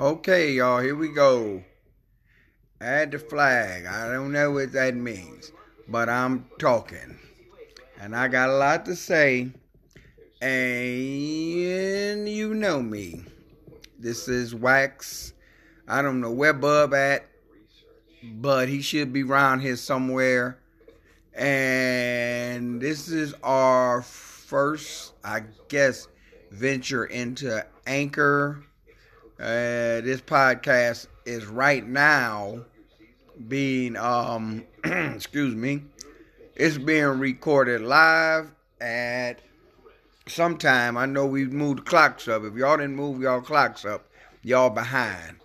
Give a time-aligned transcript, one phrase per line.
[0.00, 1.62] Okay, y'all, here we go.
[2.80, 3.86] Add the flag.
[3.86, 5.52] I don't know what that means,
[5.86, 7.16] but I'm talking.
[8.00, 9.52] And I got a lot to say.
[10.42, 13.22] And you know me.
[13.96, 15.32] This is Wax.
[15.86, 17.28] I don't know where Bub at,
[18.20, 20.58] but he should be around here somewhere.
[21.34, 26.08] And this is our first, I guess,
[26.50, 28.64] venture into Anchor.
[29.38, 32.64] Uh, this podcast is right now
[33.48, 35.82] being, um, excuse me,
[36.54, 39.40] it's being recorded live at
[40.28, 40.96] sometime.
[40.96, 42.44] I know we've moved clocks up.
[42.44, 44.06] If y'all didn't move y'all clocks up,
[44.42, 45.38] y'all behind.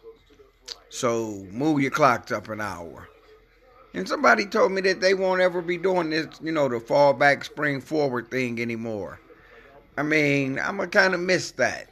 [0.89, 3.09] So move your clocks up an hour.
[3.95, 7.13] And somebody told me that they won't ever be doing this, you know, the fall
[7.13, 9.19] back, spring forward thing anymore.
[9.97, 11.89] I mean, I'm gonna kind of miss that.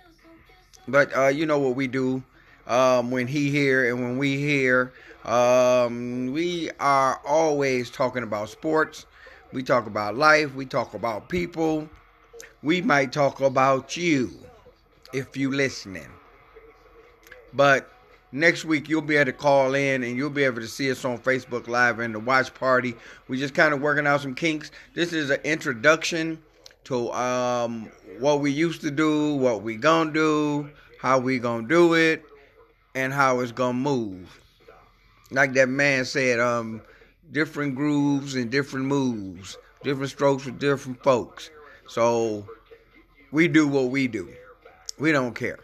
[0.87, 2.23] But uh, you know what we do
[2.65, 4.93] um, when he here and when we here.
[5.25, 9.05] Um, we are always talking about sports.
[9.51, 10.53] We talk about life.
[10.55, 11.89] We talk about people.
[12.63, 14.31] We might talk about you
[15.13, 16.07] if you listening.
[17.53, 17.89] But
[18.31, 21.03] next week you'll be able to call in and you'll be able to see us
[21.05, 22.95] on Facebook Live and the watch party.
[23.27, 24.71] We're just kind of working out some kinks.
[24.93, 26.41] This is an introduction
[26.87, 31.93] to um, what we used to do, what we gonna do, how we gonna do
[31.93, 32.23] it,
[32.95, 34.39] and how it's gonna move.
[35.29, 36.81] Like that man said, um,
[37.31, 41.49] different grooves and different moves, different strokes for different folks.
[41.87, 42.47] So
[43.31, 44.29] we do what we do.
[44.97, 45.59] We don't care.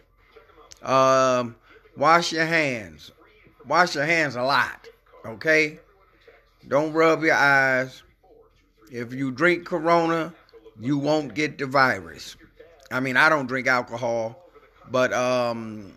[0.82, 1.56] Um,
[1.96, 3.12] wash your hands.
[3.66, 4.88] Wash your hands a lot.
[5.26, 5.80] Okay?
[6.68, 8.04] Don't rub your eyes.
[8.92, 10.34] If you drink Corona,
[10.80, 12.36] you won't get the virus.
[12.92, 14.50] I mean, I don't drink alcohol,
[14.90, 15.94] but um,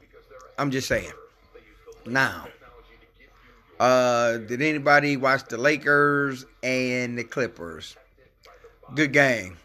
[0.58, 1.12] I'm just saying.
[2.06, 2.46] Now,
[3.80, 7.96] uh, did anybody watch the Lakers and the Clippers?
[8.94, 9.58] Good game.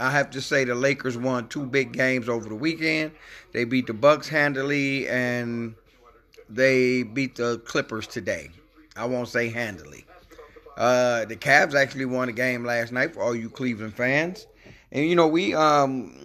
[0.00, 3.12] I have to say the Lakers won two big games over the weekend.
[3.52, 5.76] They beat the Bucks handily and
[6.50, 8.50] they beat the Clippers today.
[8.96, 10.04] I won't say handily.
[10.76, 14.46] Uh, the Cavs actually won a game last night for all you Cleveland fans.
[14.90, 16.16] And you know, we um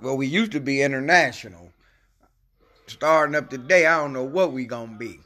[0.00, 1.72] well we used to be international.
[2.86, 5.18] Starting up today, I don't know what we gonna be.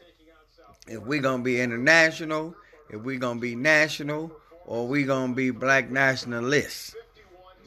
[0.88, 2.54] If we gonna be international,
[2.90, 4.32] if we gonna be national,
[4.66, 6.94] or we gonna be black nationalists.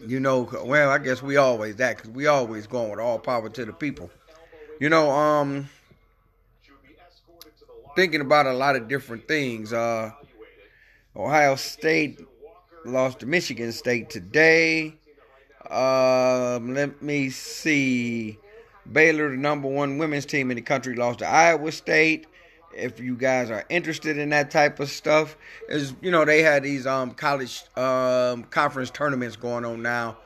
[0.05, 3.49] You know, well, I guess we always that because we always going with all power
[3.49, 4.09] to the people.
[4.79, 5.69] You know, um,
[7.95, 9.71] thinking about a lot of different things.
[9.71, 10.11] Uh,
[11.15, 12.19] Ohio State
[12.83, 14.95] lost to Michigan State today.
[15.69, 18.37] Um, let me see.
[18.91, 22.27] Baylor, the number one women's team in the country, lost to Iowa State.
[22.75, 25.37] If you guys are interested in that type of stuff,
[25.69, 30.17] is you know they had these um college um conference tournaments going on now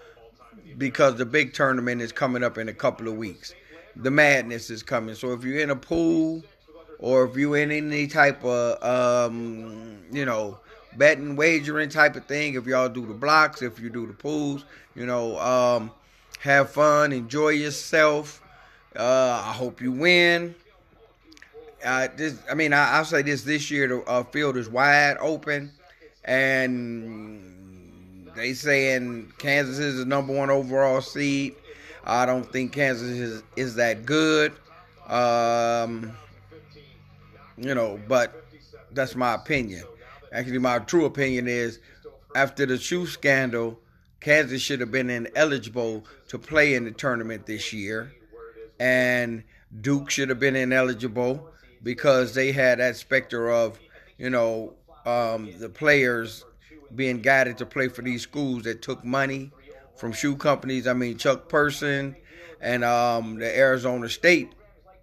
[0.77, 3.53] because the big tournament is coming up in a couple of weeks.
[3.95, 5.13] The madness is coming.
[5.13, 6.43] So if you're in a pool
[6.97, 10.59] or if you're in any type of um you know
[10.97, 14.65] betting wagering type of thing, if y'all do the blocks, if you do the pools,
[14.95, 15.91] you know, um,
[16.39, 18.41] have fun, enjoy yourself.
[18.95, 20.55] Uh, I hope you win.
[21.83, 25.17] Uh, this, I mean, I, will say this: this year the uh, field is wide
[25.21, 25.71] open,
[26.25, 31.55] and they saying Kansas is the number one overall seed.
[32.03, 34.53] I don't think Kansas is is that good.
[35.07, 36.11] Um,
[37.57, 38.43] you know, but
[38.91, 39.83] that's my opinion.
[40.31, 41.79] Actually, my true opinion is
[42.35, 43.79] after the shoe scandal,
[44.19, 48.11] Kansas should have been ineligible to play in the tournament this year,
[48.79, 49.43] and
[49.81, 51.49] Duke should have been ineligible
[51.81, 53.79] because they had that specter of,
[54.17, 54.73] you know,
[55.05, 56.45] um, the players
[56.95, 59.51] being guided to play for these schools that took money
[59.95, 60.87] from shoe companies.
[60.87, 62.15] I mean, Chuck Person
[62.61, 64.51] and um, the Arizona State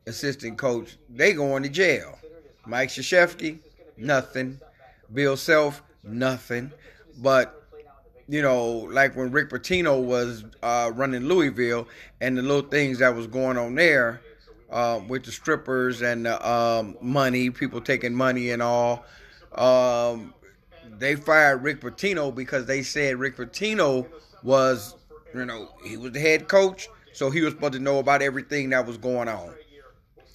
[0.07, 2.19] assistant coach, they going to jail.
[2.67, 3.59] Mike Krzyzewski,
[3.97, 4.61] nothing.
[5.13, 6.73] Bill Self, nothing.
[7.19, 7.67] But
[8.29, 11.87] you know, like when Rick Pitino was uh, running Louisville
[12.21, 14.21] and the little things that was going on there
[14.71, 19.05] uh, with the strippers and the um, money, people taking money and all.
[19.55, 20.35] Um,
[20.99, 24.07] they fired Rick Pitino because they said Rick Pitino
[24.43, 24.95] was,
[25.35, 28.71] you know, he was the head coach, so he was supposed to know about everything
[28.71, 29.53] that was going on.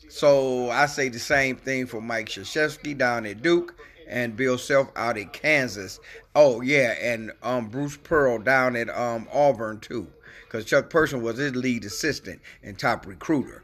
[0.10, 3.76] So I say the same thing for Mike Krzyzewski down at Duke
[4.12, 6.00] and Bill Self out at Kansas.
[6.36, 10.08] Oh yeah, and um, Bruce Pearl down at um, Auburn too,
[10.46, 13.64] because Chuck Person was his lead assistant and top recruiter.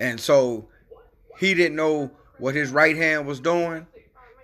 [0.00, 0.68] And so
[1.38, 3.86] he didn't know what his right hand was doing.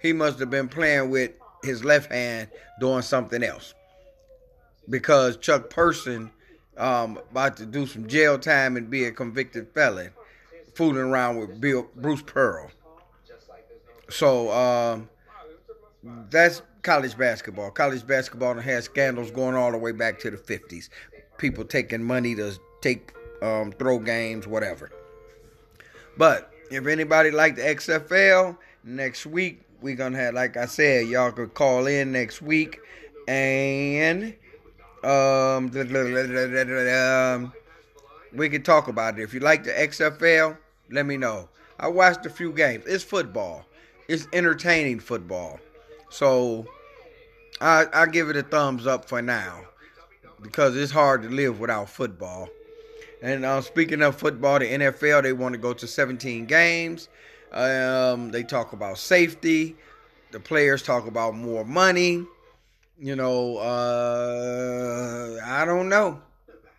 [0.00, 1.32] He must have been playing with
[1.64, 2.48] his left hand
[2.78, 3.74] doing something else.
[4.88, 6.30] Because Chuck Person
[6.76, 10.10] um, about to do some jail time and be a convicted felon,
[10.74, 12.70] fooling around with Bill Bruce Pearl.
[14.08, 15.08] So um,
[16.30, 17.70] that's college basketball.
[17.70, 20.88] College basketball has scandals going all the way back to the 50s.
[21.38, 23.12] People taking money to take
[23.42, 24.90] um, throw games, whatever.
[26.16, 31.32] But if anybody like the XFL, next week we're gonna have, like I said, y'all
[31.32, 32.80] could call in next week
[33.28, 34.34] and
[35.04, 35.70] um,
[38.32, 39.22] we can talk about it.
[39.22, 40.56] If you like the XFL,
[40.90, 41.48] let me know.
[41.78, 42.84] I watched a few games.
[42.86, 43.64] It's football.
[44.08, 45.58] It's entertaining football.
[46.16, 46.64] So
[47.60, 49.60] I I give it a thumbs up for now
[50.40, 52.48] because it's hard to live without football.
[53.20, 57.10] And uh, speaking of football, the NFL they want to go to 17 games.
[57.52, 59.76] Um, they talk about safety.
[60.30, 62.24] The players talk about more money.
[62.98, 66.22] You know, uh, I don't know.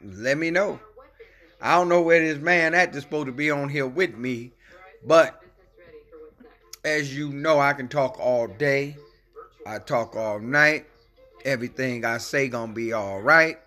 [0.03, 0.79] Let me know.
[1.61, 4.51] I don't know where this man at that's supposed to be on here with me,
[5.05, 5.43] but
[6.83, 8.95] as you know, I can talk all day.
[9.67, 10.85] I talk all night.
[11.43, 13.59] Everything I say gonna be all right.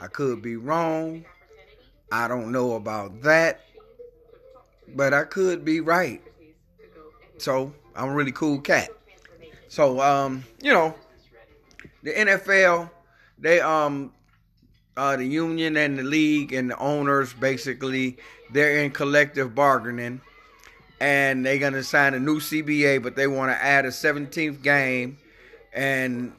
[0.00, 1.24] I could be wrong.
[2.10, 3.60] I don't know about that.
[4.88, 6.20] But I could be right.
[7.38, 8.90] So I'm a really cool cat.
[9.68, 10.94] So um, you know,
[12.02, 12.90] the NFL,
[13.38, 14.12] they um
[14.96, 18.16] uh, the union and the league and the owners basically
[18.52, 20.20] they're in collective bargaining
[21.00, 24.62] and they're going to sign a new CBA, but they want to add a 17th
[24.62, 25.18] game.
[25.72, 26.32] And,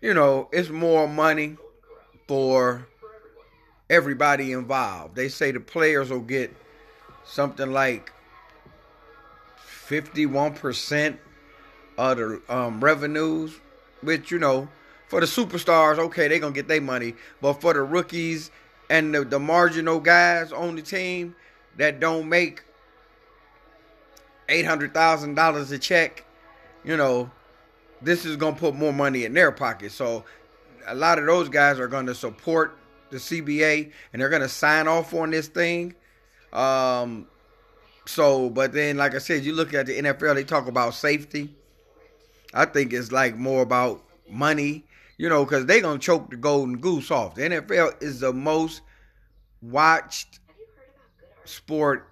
[0.00, 1.56] you know, it's more money
[2.26, 2.86] for
[3.88, 5.14] everybody involved.
[5.14, 6.54] They say the players will get
[7.24, 8.12] something like
[9.88, 11.18] 51%
[11.96, 13.58] of the um, revenues,
[14.02, 14.68] which, you know,
[15.06, 17.14] for the superstars, okay, they're going to get their money.
[17.40, 18.50] But for the rookies
[18.90, 21.36] and the, the marginal guys on the team
[21.76, 22.63] that don't make
[24.48, 26.24] eight hundred thousand dollars a check,
[26.84, 27.30] you know,
[28.02, 29.92] this is gonna put more money in their pocket.
[29.92, 30.24] So
[30.86, 32.78] a lot of those guys are gonna support
[33.10, 35.94] the CBA and they're gonna sign off on this thing.
[36.52, 37.26] Um,
[38.06, 41.54] so, but then, like I said, you look at the NFL, they talk about safety.
[42.52, 44.84] I think it's like more about money,
[45.18, 47.34] you know, because they're gonna choke the golden goose off.
[47.34, 48.82] The NFL is the most
[49.62, 50.40] watched
[51.44, 52.08] sport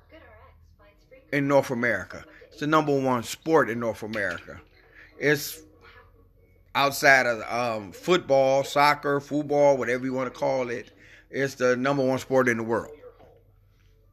[1.33, 2.25] in North America.
[2.49, 4.61] It's the number one sport in North America.
[5.19, 5.63] It's
[6.75, 10.91] outside of um, football, soccer, football, whatever you want to call it.
[11.31, 12.95] It's the number one sport in the world.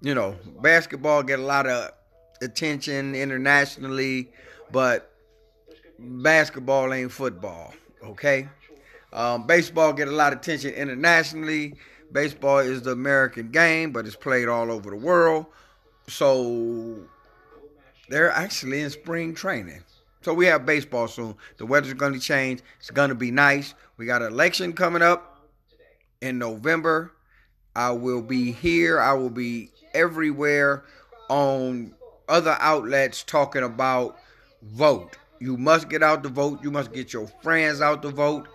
[0.02, 1.92] You know, basketball get a lot of
[2.42, 4.30] attention internationally,
[4.72, 5.12] but
[6.00, 7.74] basketball ain't football.
[8.02, 8.48] Okay,
[9.12, 11.76] um, baseball get a lot of attention internationally.
[12.14, 15.48] Baseball is the American game, but it's played all over the world.
[16.10, 16.98] So
[18.10, 19.84] they're actually in spring training.
[20.22, 21.36] So we have baseball soon.
[21.58, 22.62] The weather's going to change.
[22.80, 23.74] It's going to be nice.
[23.98, 25.48] We got an election coming up
[26.22, 27.14] in November.
[27.76, 29.00] I will be here.
[29.00, 30.84] I will be everywhere
[31.30, 31.94] on
[32.28, 34.18] other outlets talking about
[34.62, 35.18] vote.
[35.40, 36.62] You must get out to vote.
[36.64, 38.48] You must get your friends out to vote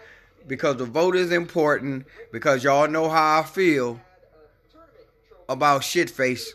[0.46, 4.00] because the vote is important because y'all know how I feel
[5.48, 6.48] about shitface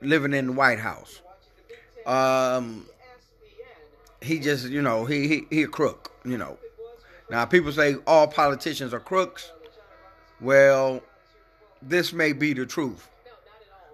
[0.00, 1.20] living in the White House.
[2.06, 2.86] Um,
[4.20, 6.58] he just, you know, he, he he a crook, you know.
[7.30, 9.52] Now people say all politicians are crooks.
[10.40, 11.02] Well,
[11.82, 13.08] this may be the truth.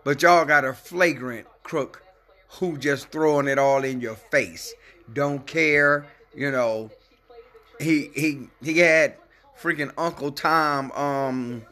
[0.05, 2.03] But y'all got a flagrant crook
[2.49, 4.75] who just throwing it all in your face.
[5.13, 6.91] Don't care, you know.
[7.81, 9.15] He he he had
[9.61, 11.63] freaking Uncle Tom um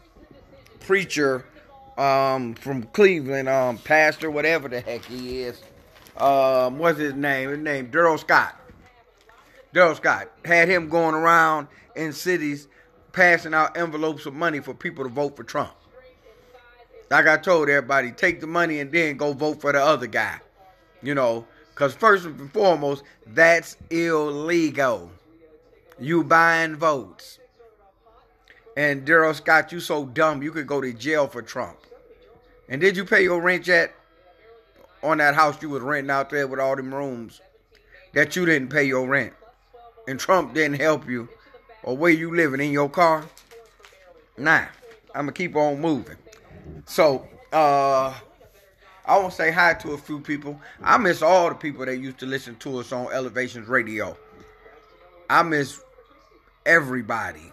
[0.80, 1.44] preacher
[1.98, 5.60] um, from Cleveland, um, pastor, whatever the heck he is.
[6.16, 7.50] Um, what's his name?
[7.50, 8.58] His name Darrell Scott.
[9.72, 12.68] Darrell Scott had him going around in cities
[13.12, 15.72] passing out envelopes of money for people to vote for Trump.
[17.10, 20.40] Like I told everybody, take the money and then go vote for the other guy.
[21.02, 25.10] You know, because first and foremost, that's illegal.
[25.98, 27.38] You buying votes.
[28.76, 31.78] And Darrell Scott, you so dumb you could go to jail for Trump.
[32.68, 33.94] And did you pay your rent yet
[35.02, 37.40] on that house you was renting out there with all them rooms
[38.14, 39.34] that you didn't pay your rent?
[40.08, 41.28] And Trump didn't help you.
[41.82, 43.24] Or where you living in your car?
[44.38, 44.66] Nah.
[45.14, 46.16] I'ma keep on moving.
[46.86, 48.14] So, uh
[49.04, 50.60] I I want to say hi to a few people.
[50.82, 54.16] I miss all the people that used to listen to us on Elevations Radio.
[55.28, 55.82] I miss
[56.64, 57.52] everybody.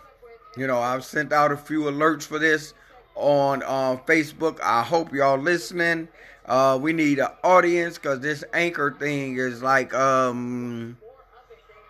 [0.57, 2.73] You know, I've sent out a few alerts for this
[3.15, 4.59] on uh, Facebook.
[4.61, 6.07] I hope y'all listening.
[6.45, 10.97] Uh, we need an audience because this anchor thing is like, um,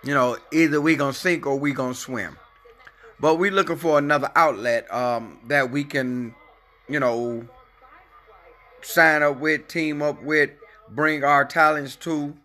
[0.03, 2.37] you know, either we gonna sink or we gonna swim.
[3.19, 6.35] But we looking for another outlet um, that we can,
[6.87, 7.47] you know,
[8.81, 10.51] sign up with, team up with,
[10.89, 12.35] bring our talents to,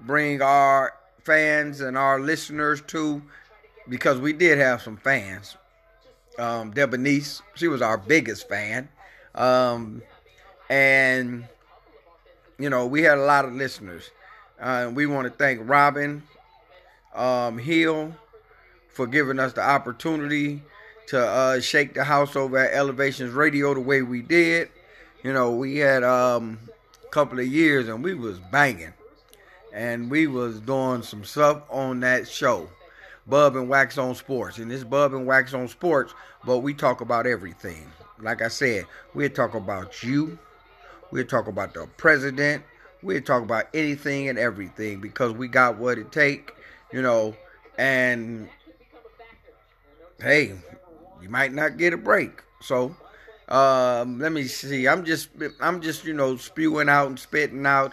[0.00, 0.94] bring our
[1.24, 3.22] fans and our listeners to,
[3.88, 5.56] because we did have some fans.
[6.38, 8.88] Um, Debonice, she was our biggest fan.
[9.34, 10.02] Um,
[10.68, 11.46] and,
[12.58, 14.10] you know, we had a lot of listeners.
[14.60, 16.22] Uh, we want to thank Robin
[17.14, 18.14] um, Hill
[18.88, 20.62] for giving us the opportunity
[21.08, 24.70] to uh, shake the house over at Elevations Radio the way we did.
[25.22, 26.58] You know, we had um,
[27.04, 28.92] a couple of years and we was banging.
[29.72, 32.70] And we was doing some stuff on that show.
[33.26, 34.58] Bub and Wax on Sports.
[34.58, 36.14] And it's Bub and Wax on Sports,
[36.44, 37.90] but we talk about everything.
[38.20, 40.38] Like I said, we talk about you.
[41.10, 42.62] we talk about the president.
[43.02, 46.52] we talk about anything and everything because we got what it take,
[46.92, 47.36] you know,
[47.78, 48.48] and
[50.20, 50.54] hey,
[51.20, 52.42] you might not get a break.
[52.60, 52.96] So,
[53.48, 54.88] um, let me see.
[54.88, 55.28] I'm just,
[55.60, 57.92] I'm just, you know, spewing out and spitting out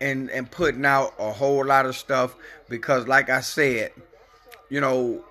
[0.00, 2.36] and and putting out a whole lot of stuff
[2.68, 3.92] because, like I said,
[4.72, 5.22] you know,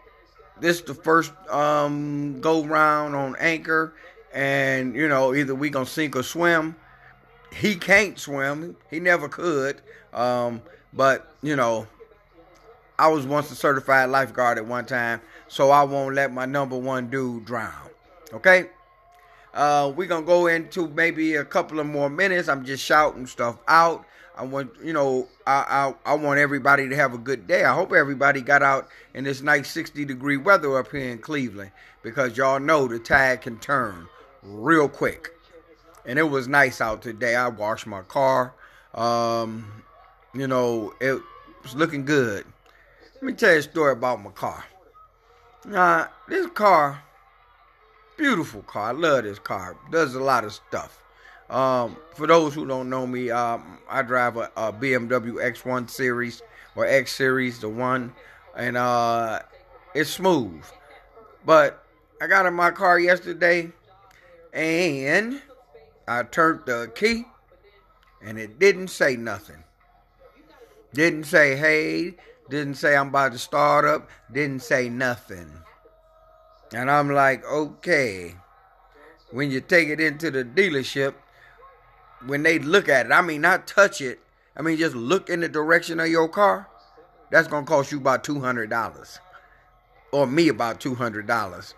[0.60, 3.96] this is the first um, go round on Anchor,
[4.32, 6.76] and you know, either we gonna sink or swim.
[7.52, 8.78] He can't swim.
[8.92, 9.82] He never could.
[10.14, 10.62] Um,
[10.94, 11.88] but you know,
[13.00, 16.78] I was once a certified lifeguard at one time, so I won't let my number
[16.78, 17.90] one dude drown.
[18.34, 18.70] Okay.
[19.56, 22.48] Uh, we're gonna go into maybe a couple of more minutes.
[22.48, 24.06] I'm just shouting stuff out.
[24.42, 27.64] I want you know I, I I want everybody to have a good day.
[27.64, 31.72] I hope everybody got out in this nice 60 degree weather up here in Cleveland
[32.02, 34.08] because y'all know the tide can turn
[34.42, 35.30] real quick.
[36.08, 37.36] And it was nice out today.
[37.36, 38.56] I washed my car.
[38.96, 39.84] Um,
[40.34, 41.22] you know, it
[41.62, 42.44] was looking good.
[43.14, 44.66] Let me tell you a story about my car.
[45.68, 47.04] Now, this car,
[48.18, 48.90] beautiful car.
[48.90, 49.78] I love this car.
[49.92, 51.01] Does a lot of stuff.
[51.52, 56.42] Um, for those who don't know me, um, I drive a, a, BMW X1 series
[56.76, 58.14] or X series, the one,
[58.56, 59.42] and uh,
[59.94, 60.64] it's smooth.
[61.46, 61.84] But
[62.22, 63.70] I got in my car yesterday,
[64.54, 65.42] and
[66.08, 67.26] I turned the key,
[68.24, 69.62] and it didn't say nothing.
[70.94, 72.16] Didn't say hey.
[72.50, 74.10] Didn't say I'm about to start up.
[74.32, 75.50] Didn't say nothing.
[76.74, 78.36] And I'm like, okay.
[79.32, 81.14] When you take it into the dealership,
[82.26, 84.20] when they look at it, I mean, not touch it.
[84.56, 86.68] I mean, just look in the direction of your car.
[87.32, 89.20] That's gonna cost you about two hundred dollars,
[90.12, 91.74] or me about two hundred dollars.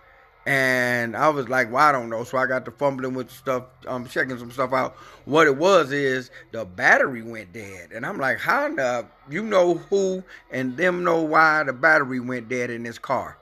[0.46, 2.26] And I was like, well, I don't know.
[2.26, 4.96] So I got to fumbling with stuff, um, checking some stuff out.
[5.24, 9.76] What it was is the battery went dead, and I'm like, how the you know
[9.76, 13.38] who and them know why the battery went dead in this car.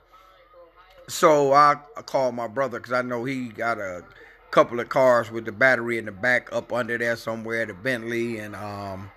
[1.08, 4.04] So I, I called my brother because I know he got a
[4.52, 7.66] couple of cars with the battery in the back up under there somewhere.
[7.66, 9.10] The Bentley and um,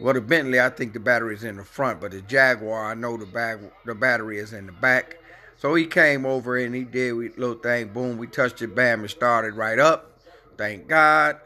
[0.00, 2.94] well, the Bentley I think the battery is in the front, but the Jaguar I
[2.94, 5.16] know the bag the battery is in the back.
[5.56, 7.88] So he came over and he did we little thing.
[7.88, 10.18] Boom, we touched it, bam, and started right up.
[10.58, 11.38] Thank God.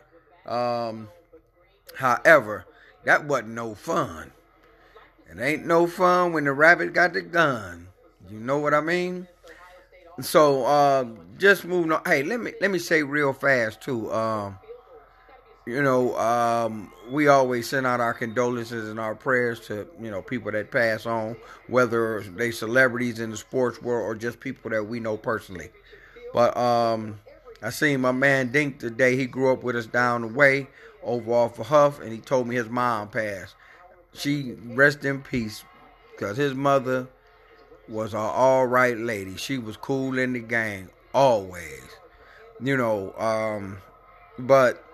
[0.46, 1.08] Um,
[1.96, 2.64] however,
[3.04, 4.32] that wasn't no fun.
[5.30, 7.88] It ain't no fun when the rabbit got the gun.
[8.30, 9.28] You know what I mean?
[10.20, 11.06] So uh,
[11.38, 12.02] just moving on.
[12.04, 14.12] Hey, let me let me say real fast too.
[14.12, 14.58] Um,
[15.66, 20.22] you know, um, we always send out our condolences and our prayers to you know
[20.22, 21.36] people that pass on,
[21.68, 25.70] whether they celebrities in the sports world or just people that we know personally.
[26.32, 27.20] But um,
[27.62, 29.16] I seen my man Dink today.
[29.16, 30.66] He grew up with us down the way
[31.02, 33.54] over off of Hough, and he told me his mom passed.
[34.14, 35.64] She rest in peace,
[36.12, 37.06] because his mother
[37.88, 39.36] was an all right lady.
[39.36, 41.82] She was cool in the gang always.
[42.60, 43.78] You know, um,
[44.38, 44.84] but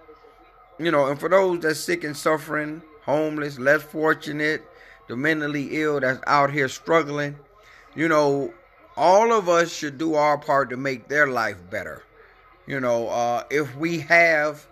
[0.78, 4.62] you know, and for those that's sick and suffering, homeless, less fortunate,
[5.08, 7.36] the mentally ill that's out here struggling,
[7.94, 8.52] you know,
[8.96, 12.02] all of us should do our part to make their life better.
[12.66, 14.66] You know, uh, if we have,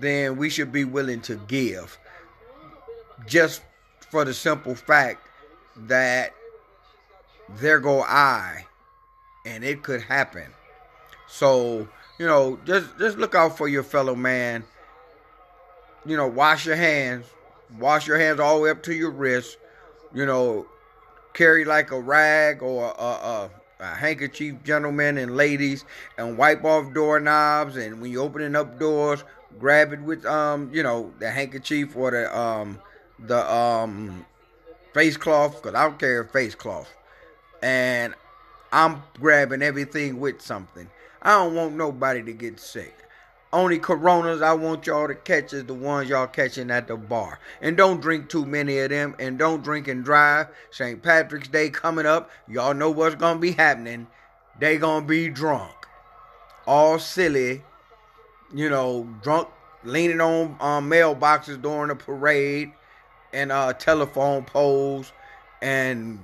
[0.00, 1.98] then we should be willing to give.
[3.26, 3.62] Just
[4.10, 5.26] for the simple fact
[5.76, 6.32] that
[7.48, 8.66] there go I,
[9.44, 10.52] and it could happen.
[11.26, 11.88] So,
[12.18, 14.64] you know, just just look out for your fellow man.
[16.06, 17.26] you know, wash your hands.
[17.78, 19.58] Wash your hands all the way up to your wrist.
[20.14, 20.66] You know,
[21.34, 23.50] carry like a rag or a, a,
[23.80, 25.84] a handkerchief, gentlemen and ladies,
[26.16, 27.76] and wipe off doorknobs.
[27.76, 29.24] And when you're opening up doors,
[29.58, 32.80] grab it with um, you know, the handkerchief or the um,
[33.18, 34.26] the um,
[34.94, 35.60] face cloth.
[35.62, 36.88] Cause I don't carry a face cloth,
[37.62, 38.14] and
[38.72, 40.88] I'm grabbing everything with something.
[41.22, 42.94] I don't want nobody to get sick.
[43.50, 47.40] Only coronas I want y'all to catch is the ones y'all catching at the bar.
[47.62, 50.48] And don't drink too many of them and don't drink and drive.
[50.70, 51.02] St.
[51.02, 52.30] Patrick's Day coming up.
[52.46, 54.06] Y'all know what's gonna be happening.
[54.58, 55.72] They gonna be drunk.
[56.66, 57.62] All silly,
[58.54, 59.48] you know, drunk
[59.82, 62.72] leaning on um, mailboxes during the parade
[63.32, 65.12] and uh, telephone poles
[65.62, 66.18] and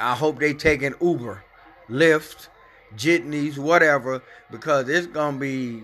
[0.00, 1.42] I hope they taking Uber,
[1.88, 2.48] Lyft,
[2.96, 5.82] jitneys, whatever, because it's gonna be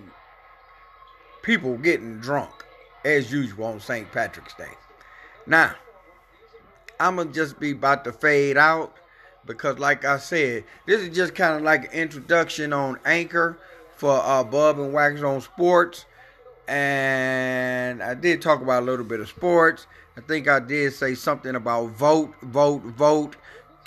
[1.42, 2.50] people getting drunk
[3.04, 4.10] as usual on St.
[4.12, 4.72] Patrick's Day.
[5.46, 5.74] Now,
[7.00, 8.96] I'm gonna just be about to fade out
[9.46, 13.58] because, like I said, this is just kind of like an introduction on Anchor
[13.96, 16.04] for uh, Bub and Wax on Sports.
[16.66, 19.86] And I did talk about a little bit of sports.
[20.16, 23.36] I think I did say something about vote, vote, vote.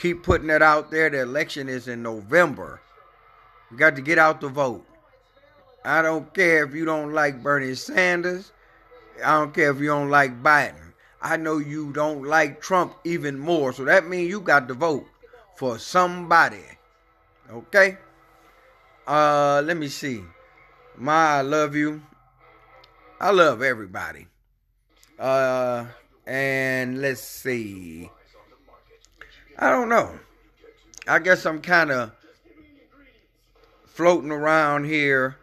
[0.02, 1.12] Keep putting that out there.
[1.12, 2.82] The election is in November.
[3.70, 4.84] You got to get out the vote.
[5.86, 8.52] I don't care if you don't like Bernie Sanders.
[9.24, 10.94] I don't care if you don't like Biden.
[11.22, 13.74] I know you don't like Trump even more.
[13.74, 15.06] So that means you got to vote
[15.56, 16.66] for somebody.
[17.52, 18.00] Okay?
[19.06, 20.24] Uh let me see.
[20.98, 22.02] My I love you.
[23.20, 24.26] I love everybody.
[25.20, 25.86] Uh
[26.26, 28.10] and let's see.
[29.62, 30.10] I don't know.
[31.08, 32.12] I guess I'm kind of
[33.86, 35.38] floating around here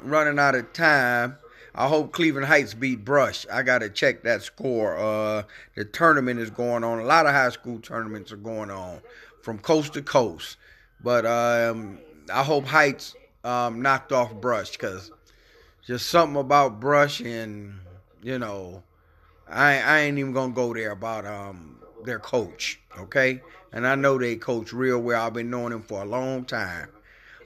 [0.00, 1.36] running out of time.
[1.74, 3.44] I hope Cleveland Heights beat Brush.
[3.52, 4.96] I gotta check that score.
[4.96, 5.42] Uh,
[5.74, 7.00] the tournament is going on.
[7.00, 9.00] A lot of high school tournaments are going on
[9.42, 10.56] from coast to coast.
[11.02, 11.98] But um,
[12.32, 15.10] I hope Heights um, knocked off Brush because
[15.84, 17.80] just something about Brush and
[18.22, 18.84] you know,
[19.48, 22.80] I I ain't even gonna go there about um their coach.
[22.98, 23.40] Okay,
[23.72, 25.26] and I know they coach real well.
[25.26, 26.88] I've been knowing him for a long time.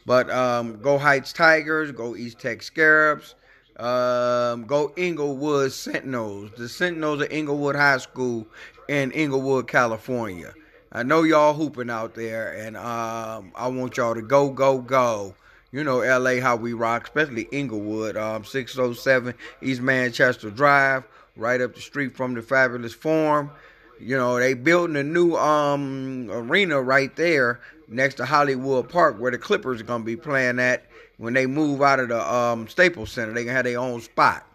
[0.07, 3.35] But um, go Heights Tigers, go East Tech Scarabs,
[3.77, 6.53] um, go Inglewood Sentinels.
[6.57, 8.47] The Sentinels of Inglewood High School
[8.89, 10.55] in Inglewood, California.
[10.93, 15.35] I know y'all hooping out there, and um, I want y'all to go, go, go.
[15.73, 21.05] You know, LA, how we rock, especially Inglewood, um, 607 East Manchester Drive,
[21.37, 23.51] right up the street from the Fabulous Forum.
[23.99, 29.31] You know, they building a new um, arena right there next to Hollywood Park where
[29.31, 30.85] the Clippers are gonna be playing at
[31.17, 33.33] when they move out of the um, Staples Center.
[33.33, 34.47] They can have their own spot.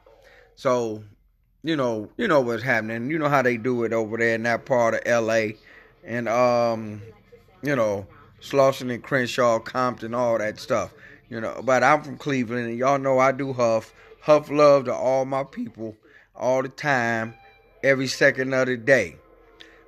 [0.56, 1.04] So,
[1.64, 3.10] you know, you know what's happening.
[3.10, 5.56] You know how they do it over there in that part of LA.
[6.04, 7.02] And um,
[7.64, 8.06] you know,
[8.42, 10.94] Slauson and Crenshaw, Compton, all that stuff.
[11.30, 13.94] You know, but I'm from Cleveland and y'all know I do huff.
[14.22, 15.96] Huff love to all my people
[16.36, 17.34] all the time,
[17.84, 19.16] every second of the day.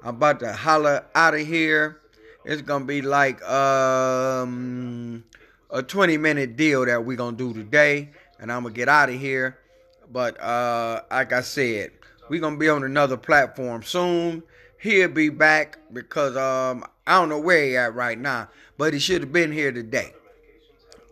[0.04, 2.02] I'm about to holler out of here
[2.46, 5.24] it's gonna be like um,
[5.70, 9.20] a 20 minute deal that we're gonna do today, and I'm gonna get out of
[9.20, 9.60] here.
[10.12, 11.92] But uh, like I said,
[12.30, 14.44] we're gonna be on another platform soon.
[14.80, 19.00] He'll be back because um, I don't know where he at right now, but he
[19.00, 20.14] should have been here today.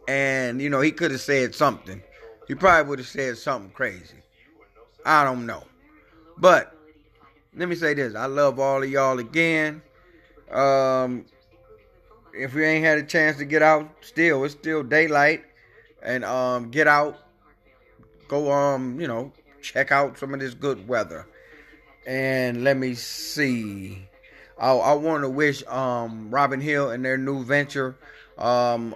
[0.09, 2.03] And you know, he could have said something.
[2.47, 4.17] He probably would have said something crazy.
[5.05, 5.63] I don't know.
[6.37, 6.70] But
[7.55, 8.15] let me say this.
[8.15, 9.81] I love all of y'all again.
[10.49, 11.25] Um,
[12.33, 15.43] if you ain't had a chance to get out, still it's still daylight,
[16.01, 17.17] and um, get out,
[18.27, 21.27] go um, you know, check out some of this good weather.
[22.07, 24.07] And let me see.
[24.57, 27.97] I, I want to wish um Robin Hill and their new venture,
[28.37, 28.95] um,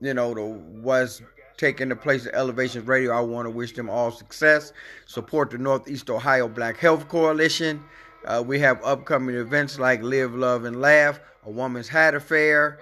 [0.00, 1.22] you know, the was
[1.62, 3.12] taking the place of Elevations Radio.
[3.12, 4.72] I want to wish them all success.
[5.06, 7.80] Support the Northeast Ohio Black Health Coalition.
[8.24, 12.80] Uh, we have upcoming events like Live, Love, and Laugh, a Woman's Hat Affair.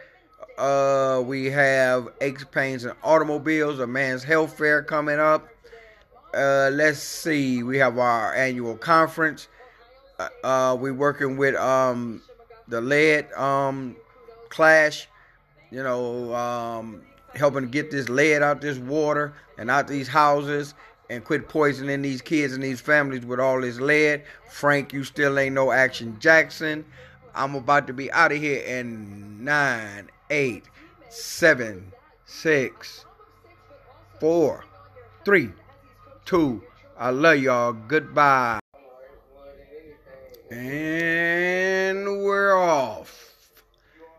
[0.56, 5.46] Uh, we have Aches, Pains, and Automobiles, a Man's Health Fair coming up.
[6.32, 9.48] Uh, let's see, we have our annual conference.
[10.18, 12.22] Uh, uh we're working with um,
[12.68, 13.94] the lead um,
[14.48, 15.06] clash,
[15.70, 17.02] you know, um,
[17.34, 20.74] helping get this lead out this water and out these houses
[21.08, 24.22] and quit poisoning these kids and these families with all this lead.
[24.48, 26.84] Frank, you still ain't no action Jackson.
[27.34, 30.64] I'm about to be out of here in nine, eight,
[31.08, 31.92] seven,
[32.26, 33.04] six,
[34.18, 34.64] four,
[35.24, 35.50] three,
[36.24, 36.62] two.
[36.98, 37.72] I love y'all.
[37.72, 38.60] Goodbye.
[40.50, 43.34] And we're off.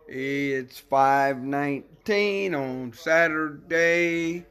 [0.08, 4.46] It's 519 on Saturday.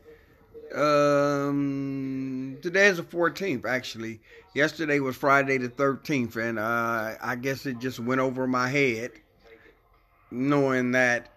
[0.72, 4.20] Um, today is the 14th, actually.
[4.54, 9.10] Yesterday was Friday the 13th, and uh, I guess it just went over my head
[10.30, 11.28] knowing that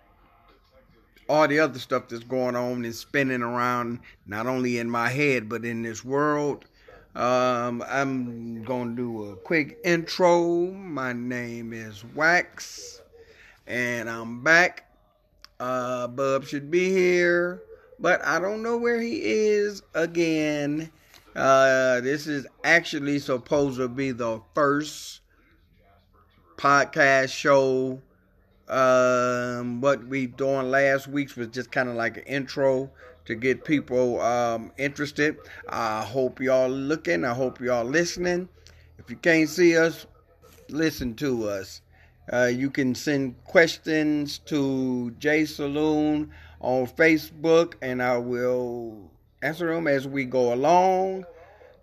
[1.28, 5.50] all the other stuff that's going on is spinning around not only in my head
[5.50, 6.66] but in this world.
[7.16, 10.68] Um, I'm to do a quick intro.
[10.72, 13.02] My name is Wax,
[13.66, 14.93] and I'm back.
[15.60, 17.62] Uh, Bub should be here,
[18.00, 20.92] but I don't know where he is again.
[21.36, 25.22] Uh, this is actually supposed to be the first
[26.58, 28.02] podcast show.
[28.68, 32.90] Um, what we doing last week's was just kind of like an intro
[33.26, 35.38] to get people um, interested.
[35.70, 37.24] I hope y'all looking.
[37.26, 38.50] I hope y'all listening.
[39.00, 40.06] If you can't see us,
[40.70, 41.82] listen to us.
[42.32, 46.32] Uh, you can send questions to J Saloon
[46.62, 51.26] on Facebook, and I will answer them as we go along.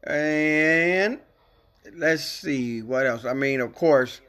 [0.05, 1.20] And
[1.94, 3.24] let's see what else.
[3.24, 4.20] I mean, of course,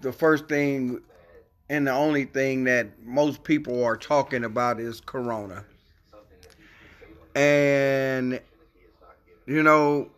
[0.00, 1.00] the first thing
[1.68, 5.64] and the only thing that most people are talking about is Corona.
[7.34, 8.40] And
[9.46, 10.10] you know,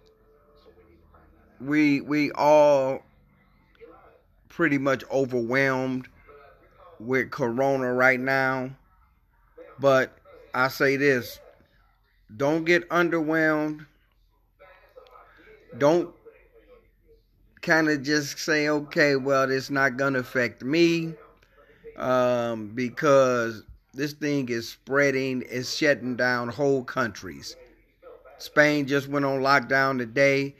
[1.60, 3.05] we we all
[4.56, 6.08] pretty much overwhelmed
[6.98, 8.70] with corona right now.
[9.78, 10.16] But
[10.54, 11.38] I say this,
[12.34, 13.84] don't get underwhelmed.
[15.76, 16.10] Don't
[17.60, 21.12] kind of just say, okay, well, it's not going to affect me
[21.98, 27.56] um, because this thing is spreading, it's shutting down whole countries.
[28.38, 30.54] Spain just went on lockdown today.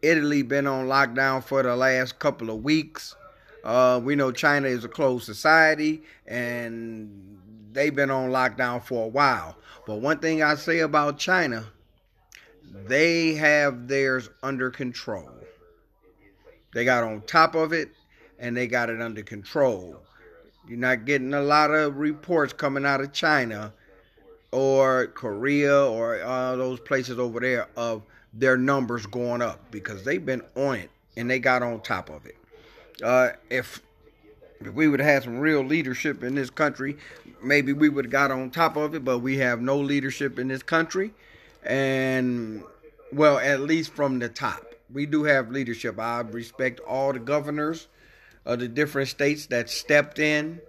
[0.00, 3.16] Italy been on lockdown for the last couple of weeks.
[3.64, 7.38] Uh, we know China is a closed society and
[7.72, 9.56] they've been on lockdown for a while.
[9.86, 11.64] But one thing I say about China,
[12.86, 15.30] they have theirs under control.
[16.74, 17.90] They got on top of it
[18.38, 20.00] and they got it under control.
[20.68, 23.72] You're not getting a lot of reports coming out of China
[24.52, 30.24] or Korea or uh, those places over there of their numbers going up because they've
[30.24, 32.37] been on it and they got on top of it.
[33.02, 33.82] Uh, if
[34.60, 36.96] if we would have had some real leadership in this country,
[37.42, 39.04] maybe we would have got on top of it.
[39.04, 41.12] But we have no leadership in this country,
[41.62, 42.62] and
[43.12, 45.98] well, at least from the top, we do have leadership.
[45.98, 47.86] I respect all the governors
[48.44, 50.60] of the different states that stepped in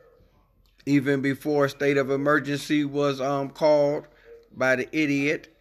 [0.85, 4.05] even before a state of emergency was um, called
[4.55, 5.55] by the idiot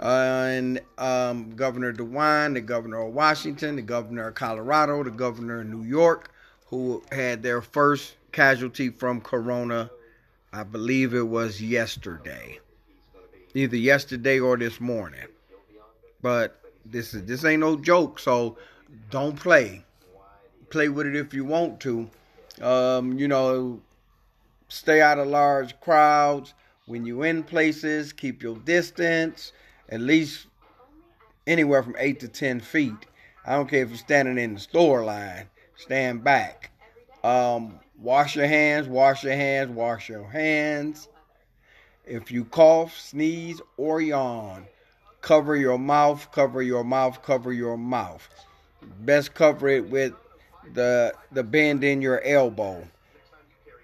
[0.00, 5.68] and um, Governor DeWine, the governor of Washington, the governor of Colorado, the governor of
[5.68, 6.32] New York,
[6.66, 9.90] who had their first casualty from corona.
[10.52, 12.58] I believe it was yesterday,
[13.54, 15.26] either yesterday or this morning.
[16.22, 18.56] But this is this ain't no joke, so
[19.10, 19.84] don't play
[20.70, 22.08] play with it if you want to.
[22.62, 23.80] Um, you know,
[24.68, 26.54] stay out of large crowds.
[26.86, 29.52] When you in places, keep your distance,
[29.90, 30.46] at least
[31.46, 33.06] anywhere from eight to ten feet.
[33.44, 36.70] I don't care if you're standing in the store line, stand back.
[37.24, 41.08] Um, wash your hands, wash your hands, wash your hands.
[42.04, 44.66] If you cough, sneeze, or yawn,
[45.20, 48.28] cover your mouth, cover your mouth, cover your mouth.
[49.00, 50.14] Best cover it with
[50.74, 52.86] the the bend in your elbow.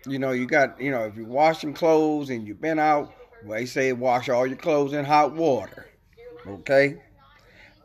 [0.06, 3.12] You know, you got you know if you're washing clothes and you've been out,
[3.46, 5.86] they say wash all your clothes in hot water.
[6.48, 6.96] Okay,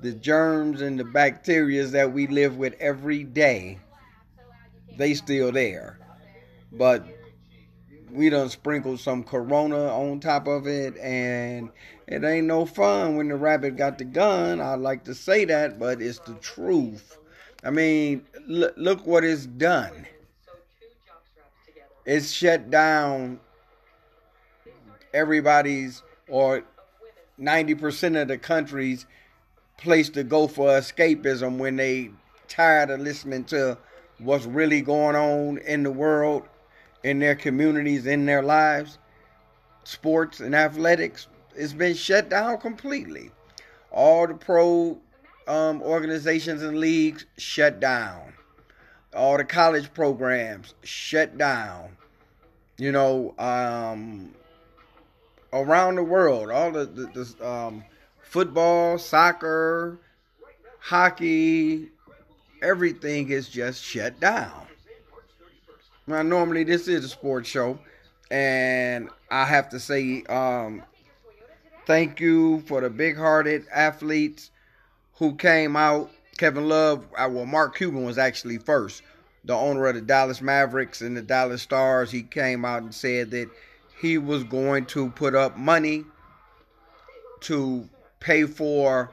[0.02, 3.80] the germs and the bacteria that we live with every day,
[4.98, 5.98] they still there,
[6.72, 7.06] but
[8.12, 11.70] we done sprinkled some corona on top of it and
[12.08, 13.16] it ain't no fun.
[13.16, 17.18] When the rabbit got the gun i like to say that but it's the truth.
[17.64, 20.08] I mean, look, look what it's done.
[22.06, 23.40] It's shut down
[25.14, 26.64] everybody's or
[27.42, 29.06] 90% of the country's
[29.78, 32.12] place to go for escapism when they
[32.48, 33.78] tired of listening to
[34.20, 36.44] what's really going on in the world,
[37.04, 39.00] in their communities, in their lives.
[39.84, 43.32] Sports and athletics, it's been shut down completely.
[43.90, 45.00] All the pro
[45.48, 48.34] um, organizations and leagues shut down.
[49.16, 51.98] All the college programs shut down.
[52.78, 54.34] You know, um,
[55.54, 57.84] around the world, all the, the, the um,
[58.22, 60.00] football, soccer,
[60.80, 61.90] hockey,
[62.62, 64.68] everything is just shut down.
[66.08, 67.80] Now, normally this is a sports show,
[68.30, 70.84] and I have to say um,
[71.86, 74.52] thank you for the big-hearted athletes
[75.16, 76.10] who came out.
[76.38, 79.04] Kevin Love, uh, well, Mark Cuban was actually first,
[79.44, 82.10] the owner of the Dallas Mavericks and the Dallas Stars.
[82.10, 83.50] He came out and said that
[84.02, 86.04] he was going to put up money
[87.42, 87.88] to
[88.20, 89.12] pay for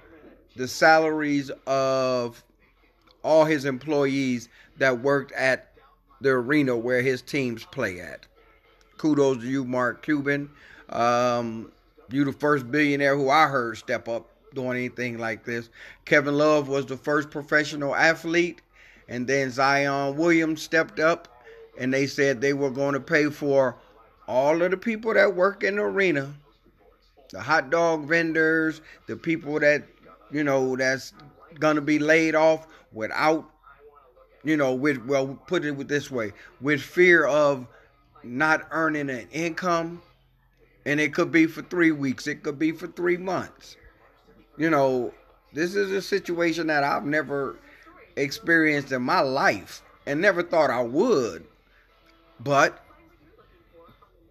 [0.57, 2.43] the salaries of
[3.23, 4.49] all his employees
[4.79, 5.73] that worked at
[6.23, 8.27] the arena where his teams play at.
[8.97, 10.49] Kudos to you, Mark Cuban.
[10.89, 11.71] Um,
[12.11, 15.69] you the first billionaire who I heard step up doing anything like this.
[16.07, 18.63] Kevin Love was the first professional athlete,
[19.07, 21.45] and then Zion Williams stepped up,
[21.79, 23.77] and they said they were going to pay for
[24.29, 26.33] all of the people that work in the arena,
[27.31, 29.85] the hot dog vendors, the people that
[30.31, 31.15] you know that's
[31.59, 33.51] gonna be laid off without,
[34.45, 37.67] you know, with well, put it this way, with fear of
[38.23, 40.03] not earning an income,
[40.85, 43.77] and it could be for three weeks, it could be for three months.
[44.59, 45.15] You know,
[45.55, 47.57] this is a situation that I've never
[48.17, 51.47] experienced in my life and never thought I would.
[52.41, 52.85] But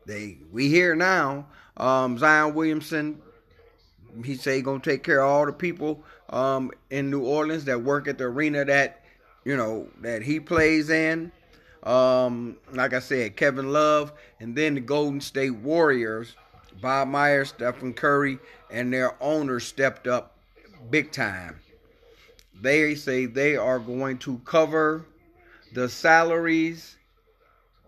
[0.07, 1.45] they we here now.
[1.75, 3.21] Um, Zion Williamson,
[4.25, 7.83] he say he gonna take care of all the people um, in New Orleans that
[7.83, 9.03] work at the arena that
[9.45, 11.31] you know that he plays in.
[11.83, 16.35] Um, like I said, Kevin Love, and then the Golden State Warriors,
[16.81, 18.39] Bob Myers, Stephen Curry,
[18.71, 20.37] and their owners stepped up
[20.89, 21.59] big time.
[22.59, 25.05] They say they are going to cover
[25.73, 26.97] the salaries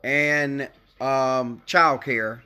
[0.03, 0.69] and
[1.02, 2.44] um, child care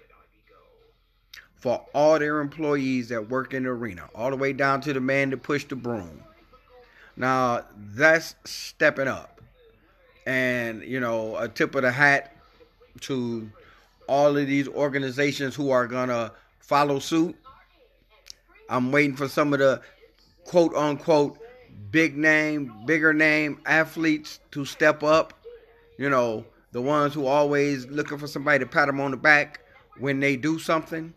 [1.56, 5.00] for all their employees that work in the arena, all the way down to the
[5.00, 6.22] man that pushed the broom.
[7.16, 9.42] Now, that's stepping up.
[10.26, 12.36] And, you know, a tip of the hat
[13.02, 13.50] to
[14.08, 17.36] all of these organizations who are going to follow suit.
[18.70, 19.82] I'm waiting for some of the
[20.46, 21.40] quote unquote
[21.92, 25.34] big name, bigger name athletes to step up.
[25.98, 29.62] You know, the ones who always looking for somebody to pat them on the back
[30.00, 31.14] when they do something.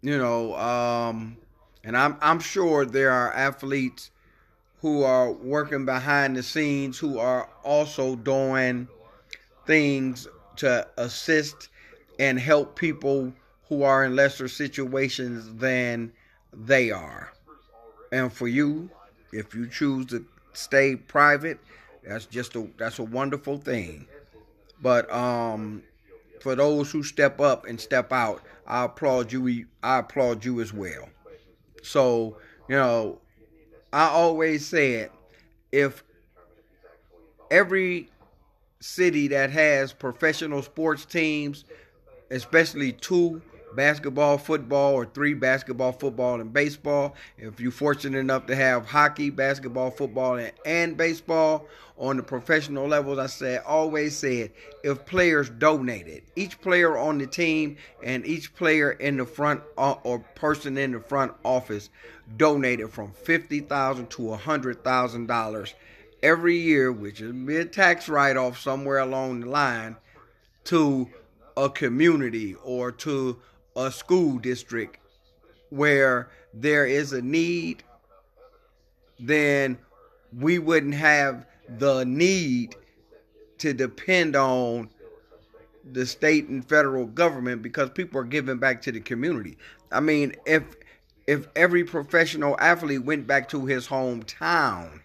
[0.00, 1.36] You know, um,
[1.84, 4.10] and I'm I'm sure there are athletes
[4.80, 8.88] who are working behind the scenes who are also doing
[9.66, 11.68] things to assist
[12.18, 13.32] and help people
[13.68, 16.12] who are in lesser situations than
[16.52, 17.32] they are.
[18.10, 18.90] And for you,
[19.32, 21.58] if you choose to stay private,
[22.04, 24.06] that's just a that's a wonderful thing.
[24.82, 25.82] But um
[26.40, 29.66] for those who step up and step out, I applaud you.
[29.82, 31.08] I applaud you as well.
[31.82, 32.36] So,
[32.68, 33.20] you know,
[33.92, 35.10] I always said
[35.70, 36.02] if
[37.50, 38.08] every
[38.80, 41.64] city that has professional sports teams,
[42.30, 43.40] especially two
[43.74, 47.14] basketball, football, or three basketball, football, and baseball.
[47.38, 51.66] If you're fortunate enough to have hockey, basketball, football, and, and baseball
[51.98, 54.50] on the professional levels, I said always said
[54.82, 59.96] if players donated, each player on the team and each player in the front uh,
[60.02, 61.90] or person in the front office
[62.36, 65.74] donated from fifty thousand to a hundred thousand dollars
[66.22, 69.96] every year, which is a tax write-off somewhere along the line
[70.64, 71.08] to
[71.56, 73.36] a community or to
[73.76, 74.98] a school district
[75.70, 77.82] where there is a need,
[79.18, 79.78] then
[80.38, 81.46] we wouldn't have
[81.78, 82.76] the need
[83.58, 84.90] to depend on
[85.92, 89.56] the state and federal government because people are giving back to the community.
[89.90, 90.62] I mean, if
[91.26, 95.00] if every professional athlete went back to his hometown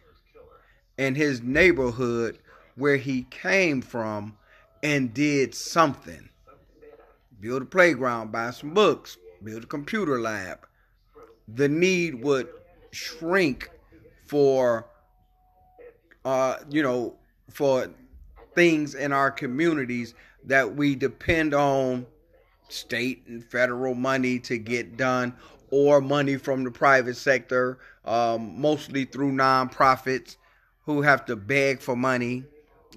[0.98, 2.40] and his neighborhood
[2.76, 4.36] where he came from
[4.82, 6.30] and did something
[7.40, 10.68] build a playground, buy some books, build a computer lab,
[11.48, 12.50] the need would
[12.92, 13.70] shrink
[14.26, 14.88] for,
[16.26, 17.16] uh, you know,
[17.50, 17.90] for
[18.56, 20.14] things in our communities
[20.46, 22.06] that we depend on
[22.70, 25.34] state and federal money to get done
[25.70, 30.38] or money from the private sector, um, mostly through nonprofits
[30.86, 32.44] who have to beg for money.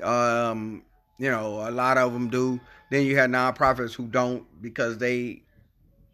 [0.02, 0.82] Um,
[1.18, 2.60] you know, a lot of them do.
[2.90, 5.42] Then you have nonprofits who don't because they,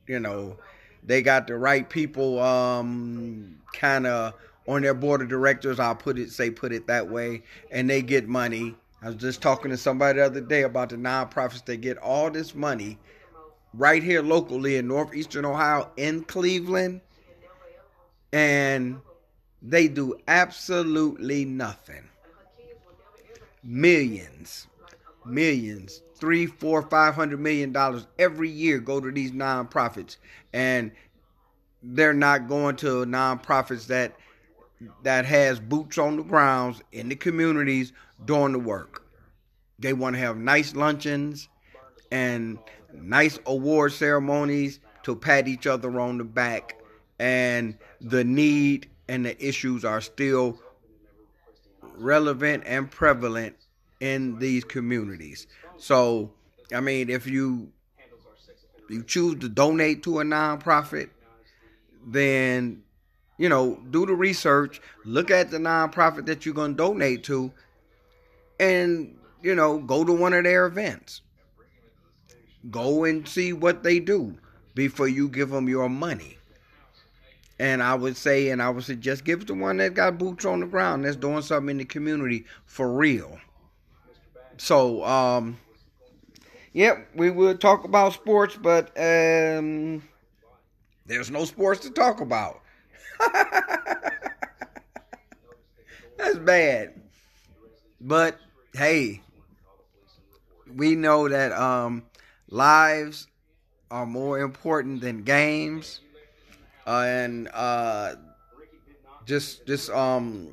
[0.06, 0.56] you know,
[1.02, 4.34] they got the right people um, kind of
[4.68, 5.80] on their board of directors.
[5.80, 8.74] I'll put it, say, put it that way, and they get money.
[9.02, 12.30] I was just talking to somebody the other day about the nonprofits that get all
[12.30, 12.98] this money
[13.74, 17.00] right here locally in northeastern Ohio in Cleveland.
[18.32, 19.00] and
[19.62, 22.08] they do absolutely nothing.
[23.62, 24.66] Millions,
[25.26, 30.16] millions, three, four, five hundred million dollars every year go to these nonprofits,
[30.52, 30.90] and
[31.82, 34.16] they're not going to nonprofits that
[35.02, 37.92] that has boots on the grounds in the communities
[38.24, 39.04] doing the work.
[39.78, 41.48] They want to have nice luncheons
[42.10, 42.58] and
[42.92, 46.80] nice award ceremonies to pat each other on the back,
[47.18, 50.58] and the need and the issues are still
[51.98, 53.56] relevant and prevalent
[54.00, 55.46] in these communities.
[55.78, 56.32] So,
[56.74, 57.72] I mean, if you
[58.88, 61.10] you choose to donate to a nonprofit,
[62.06, 62.82] then
[63.38, 67.52] you know, do the research, look at the nonprofit that you're going to donate to,
[68.58, 71.20] and you know, go to one of their events.
[72.70, 74.36] Go and see what they do
[74.74, 76.38] before you give them your money.
[77.58, 80.44] And I would say, and I would suggest, give it to one that got boots
[80.44, 83.38] on the ground, that's doing something in the community for real.
[84.58, 85.58] So, um,
[86.72, 90.02] yep, we will talk about sports, but um,
[91.06, 92.60] there's no sports to talk about.
[96.16, 96.94] that's bad.
[98.00, 98.38] But
[98.74, 99.20] hey,
[100.74, 102.02] we know that um,
[102.48, 103.26] lives
[103.90, 106.00] are more important than games
[106.86, 108.14] uh, and uh,
[109.24, 110.48] just just um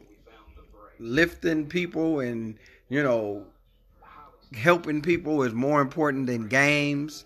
[1.00, 2.58] lifting people and
[2.90, 3.46] you know
[4.56, 7.26] helping people is more important than games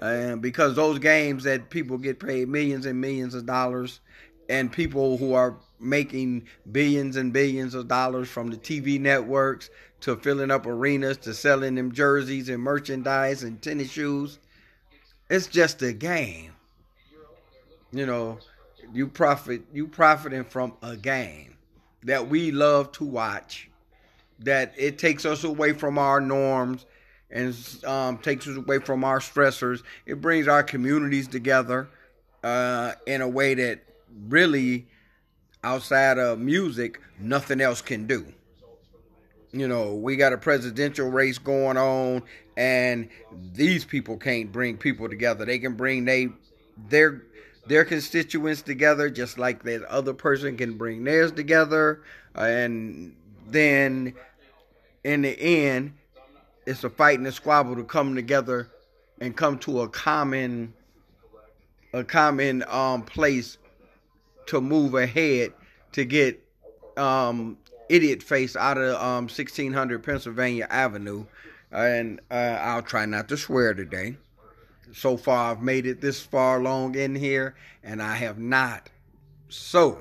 [0.00, 4.00] and because those games that people get paid millions and millions of dollars
[4.48, 10.16] and people who are making billions and billions of dollars from the TV networks to
[10.16, 14.38] filling up arenas to selling them jerseys and merchandise and tennis shoes
[15.28, 16.52] it's just a game
[17.92, 18.38] you know,
[18.92, 21.56] you profit you profiting from a game
[22.04, 23.70] that we love to watch.
[24.40, 26.86] That it takes us away from our norms
[27.30, 29.82] and um, takes us away from our stressors.
[30.06, 31.88] It brings our communities together
[32.42, 33.80] uh, in a way that
[34.28, 34.86] really,
[35.62, 38.26] outside of music, nothing else can do.
[39.52, 42.22] You know, we got a presidential race going on,
[42.56, 43.08] and
[43.54, 45.44] these people can't bring people together.
[45.44, 46.28] They can bring they
[46.88, 47.22] their
[47.66, 52.02] their constituents together, just like that other person can bring theirs together.
[52.34, 53.14] And
[53.46, 54.14] then
[55.08, 55.94] in the end,
[56.66, 58.68] it's a fight and a squabble to come together
[59.20, 60.74] and come to a common
[61.94, 63.56] a common um, place
[64.46, 65.52] to move ahead
[65.92, 66.44] to get
[66.98, 67.56] um,
[67.88, 71.24] idiot face out of um, 1600 Pennsylvania Avenue.
[71.72, 74.16] and uh, I'll try not to swear today
[74.92, 78.90] so far I've made it this far along in here, and I have not.
[79.48, 80.00] So,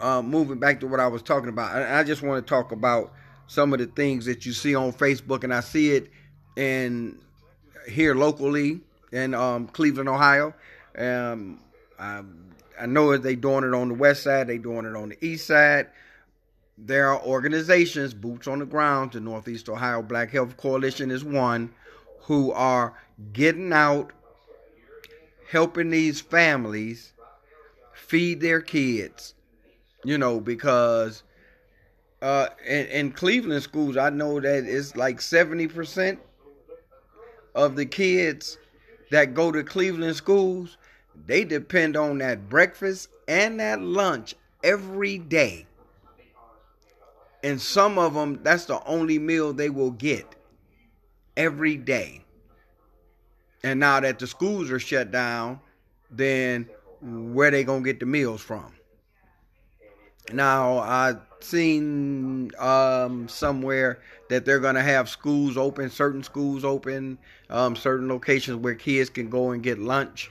[0.00, 2.72] uh, moving back to what I was talking about, I, I just want to talk
[2.72, 3.12] about
[3.52, 6.10] some of the things that you see on Facebook, and I see it
[6.56, 7.18] in
[7.86, 8.80] here locally
[9.12, 10.54] in um, Cleveland, Ohio.
[10.96, 11.60] Um,
[11.98, 12.22] I,
[12.80, 15.46] I know they're doing it on the west side, they're doing it on the east
[15.46, 15.88] side.
[16.78, 19.12] There are organizations, boots on the ground.
[19.12, 21.74] The Northeast Ohio Black Health Coalition is one
[22.20, 22.94] who are
[23.34, 24.14] getting out,
[25.50, 27.12] helping these families
[27.92, 29.34] feed their kids.
[30.04, 31.22] You know, because
[32.22, 36.18] uh, in, in Cleveland schools, I know that it's like 70%
[37.54, 38.58] of the kids
[39.10, 40.78] that go to Cleveland schools,
[41.26, 45.66] they depend on that breakfast and that lunch every day.
[47.42, 50.36] And some of them, that's the only meal they will get
[51.36, 52.24] every day.
[53.64, 55.58] And now that the schools are shut down,
[56.08, 56.68] then
[57.00, 58.72] where they gonna get the meals from?
[60.32, 67.18] Now I seen um, somewhere that they're gonna have schools open, certain schools open,
[67.50, 70.30] um, certain locations where kids can go and get lunch.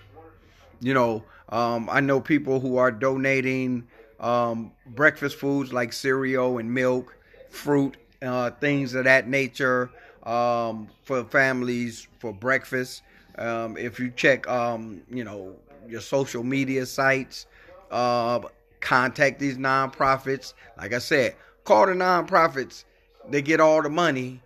[0.80, 3.88] You know, um, I know people who are donating
[4.20, 7.16] um, breakfast foods like cereal and milk,
[7.50, 9.92] fruit, uh, things of that nature
[10.24, 13.04] um, for families for breakfast.
[13.38, 15.56] Um, if you check, you know,
[15.88, 17.46] your social media sites,
[17.90, 18.40] uh,
[18.82, 20.54] contact these nonprofits.
[20.78, 22.84] Like I said, call the nonprofits.
[23.30, 24.42] They get all the money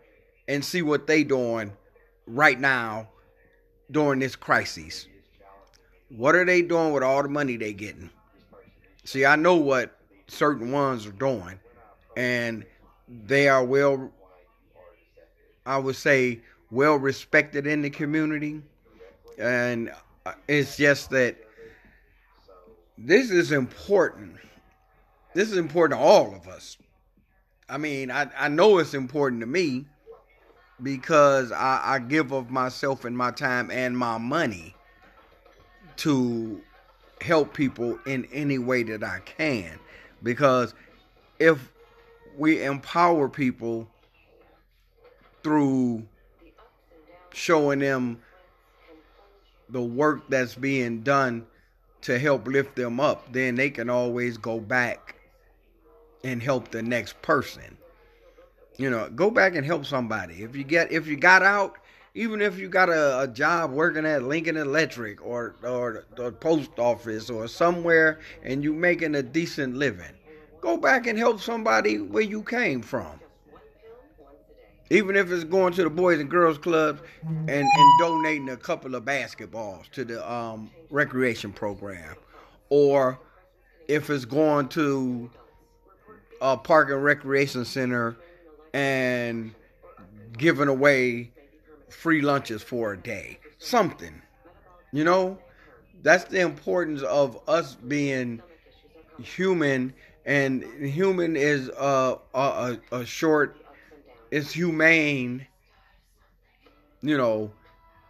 [0.48, 1.72] and see what they doing
[2.28, 3.10] right now
[3.90, 5.08] during this crisis.
[6.10, 8.10] What are they doing with all the money they getting?
[9.04, 11.60] See, I know what certain ones are doing,
[12.16, 12.66] and
[13.08, 14.12] they are well
[15.66, 18.62] I would say, well respected in the community.
[19.38, 19.92] And
[20.26, 21.36] uh, it's just that
[22.98, 24.38] this is important.
[25.34, 26.78] This is important to all of us.
[27.68, 29.86] I mean, I, I know it's important to me
[30.82, 34.76] because I, I give of myself and my time and my money
[35.98, 36.62] to
[37.22, 39.80] help people in any way that I can.
[40.22, 40.74] Because
[41.40, 41.72] if
[42.38, 43.88] we empower people
[45.44, 46.04] through
[47.34, 48.20] showing them
[49.70, 51.46] the work that's being done
[52.06, 55.16] to help lift them up, then they can always go back
[56.24, 57.76] and help the next person.
[58.78, 60.44] You know, go back and help somebody.
[60.44, 61.78] If you get if you got out,
[62.14, 66.78] even if you got a, a job working at Lincoln Electric or or the post
[66.78, 70.14] office or somewhere and you making a decent living,
[70.62, 73.20] go back and help somebody where you came from.
[74.90, 78.94] Even if it's going to the Boys and Girls Clubs and, and donating a couple
[78.96, 82.16] of basketballs to the um, recreation program.
[82.70, 83.20] Or
[83.88, 85.30] if it's going to
[86.42, 88.16] a park and recreation center
[88.74, 89.54] and
[90.38, 91.32] giving away
[91.90, 93.40] free lunches for a day.
[93.58, 94.22] Something.
[94.92, 95.38] You know?
[96.04, 98.42] That's the importance of us being
[99.18, 99.94] human
[100.26, 103.58] and human is a, a, a short
[104.32, 105.48] it's humane
[107.02, 107.52] you know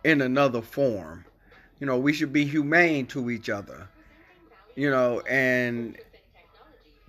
[0.03, 1.25] in another form.
[1.79, 3.89] You know we should be humane to each other
[4.75, 5.97] you know and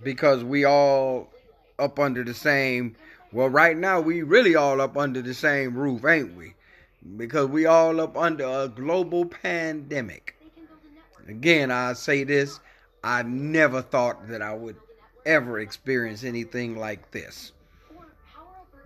[0.03, 1.29] because we all
[1.79, 2.95] up under the same
[3.31, 6.53] well right now we really all up under the same roof ain't we?
[7.15, 10.35] Because we all up under a global pandemic.
[11.27, 12.59] Again i say this
[13.03, 14.77] i never thought that i would
[15.25, 17.51] ever experience anything like this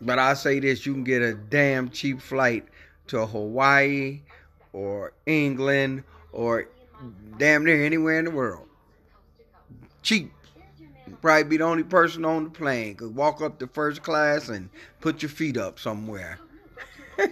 [0.02, 2.68] but i say this you can get a damn cheap flight
[3.08, 4.22] to hawaii
[4.74, 6.68] or england or
[7.38, 8.68] damn near anywhere in the world
[10.02, 10.32] cheap
[11.22, 12.96] probably be the only person on the plane.
[12.96, 16.40] Could walk up to first class and put your feet up somewhere.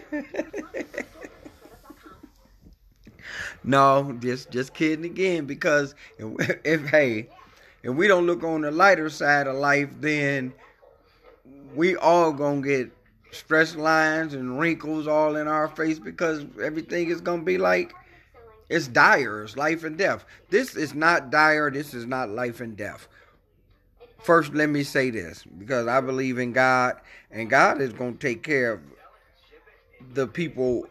[3.63, 5.45] no, just just kidding again.
[5.45, 7.29] Because if, if hey,
[7.83, 10.53] if we don't look on the lighter side of life, then
[11.75, 12.91] we all gonna get
[13.31, 17.93] stress lines and wrinkles all in our face because everything is gonna be like
[18.69, 19.43] it's dire.
[19.43, 20.25] It's life and death.
[20.51, 21.71] This is not dire.
[21.71, 23.07] This is not life and death
[24.21, 26.97] first let me say this because I believe in God
[27.31, 28.81] and God is going to take care of
[30.13, 30.87] the people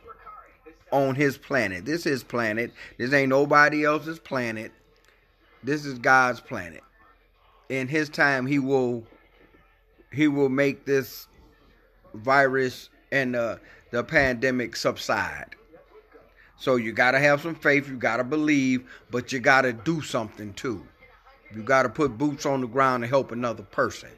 [0.91, 1.85] on his planet.
[1.85, 2.73] This is planet.
[2.97, 4.73] This ain't nobody else's planet.
[5.63, 6.83] This is God's planet.
[7.69, 9.05] In his time he will
[10.13, 11.29] he will make this
[12.15, 15.55] virus and the the pandemic subside.
[16.59, 19.73] So you got to have some faith, you got to believe, but you got to
[19.73, 20.85] do something too.
[21.55, 24.11] You got to put boots on the ground to help another person.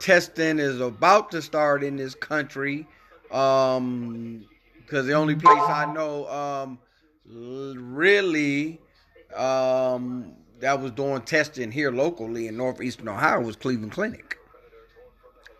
[0.00, 2.86] Testing is about to start in this country
[3.28, 4.46] because um,
[4.88, 6.78] the only place I know um,
[7.26, 8.80] really
[9.34, 14.35] um, that was doing testing here locally in northeastern Ohio was Cleveland Clinic.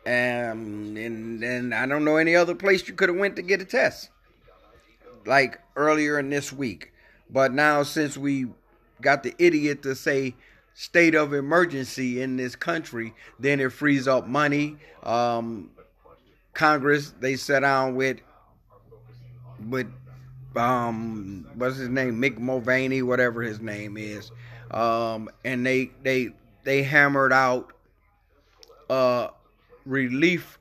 [0.06, 3.60] Um, and and I don't know any other place you could have went to get
[3.60, 4.10] a test
[5.26, 6.92] like earlier in this week.
[7.28, 8.46] But now since we
[9.00, 10.36] got the idiot to say
[10.74, 14.76] state of emergency in this country, then it frees up money.
[15.02, 15.70] Um,
[16.54, 18.18] Congress they sat down with
[19.68, 19.88] with
[20.54, 24.30] um what's his name Mick Mulvaney whatever his name is
[24.70, 26.30] um and they they
[26.64, 27.74] they hammered out
[28.88, 29.28] a
[29.86, 30.58] relief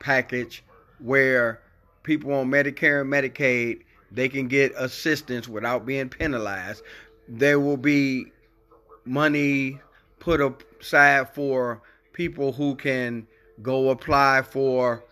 [0.00, 0.64] package
[0.98, 1.60] where
[2.02, 6.82] people on Medicare and Medicaid they can get assistance without being penalized
[7.28, 8.32] there will be
[9.04, 9.80] money
[10.18, 10.40] put
[10.80, 11.82] aside for
[12.12, 13.26] people who can
[13.62, 15.04] go apply for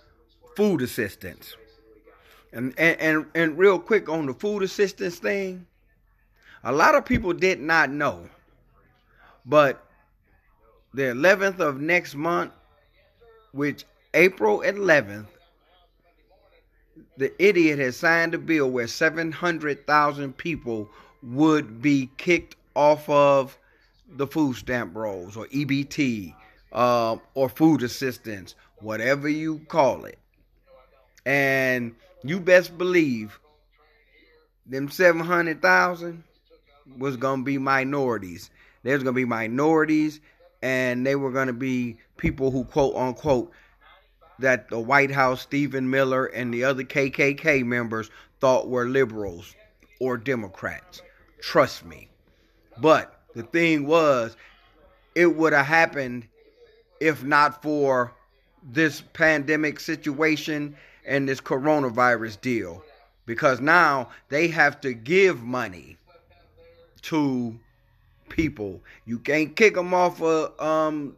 [0.56, 1.56] food assistance.
[2.52, 5.66] And, and, and, and real quick on the food assistance thing,
[6.62, 8.28] a lot of people did not know.
[9.44, 9.84] But
[10.94, 12.52] the 11th of next month,
[13.54, 13.84] which
[14.14, 15.26] April 11th,
[17.16, 20.88] the idiot has signed a bill where 700,000 people
[21.22, 23.56] would be kicked off of
[24.16, 26.34] the food stamp rolls or EBT
[26.72, 30.18] uh, or food assistance, whatever you call it.
[31.24, 31.94] And
[32.24, 33.38] you best believe
[34.66, 36.24] them 700,000
[36.98, 38.50] was going to be minorities.
[38.82, 40.20] There's going to be minorities
[40.62, 43.52] and they were going to be people who quote unquote
[44.38, 48.10] that the White House, Stephen Miller, and the other KKK members
[48.40, 49.54] thought were liberals
[50.00, 51.02] or Democrats.
[51.40, 52.08] Trust me.
[52.78, 54.36] But The thing was,
[55.14, 56.28] it would have happened
[57.00, 58.12] if not for
[58.62, 62.84] this pandemic situation and this coronavirus deal.
[63.26, 65.96] Because now they have to give money
[67.02, 67.58] to
[68.28, 68.82] people.
[69.04, 71.16] You can't kick them off of um,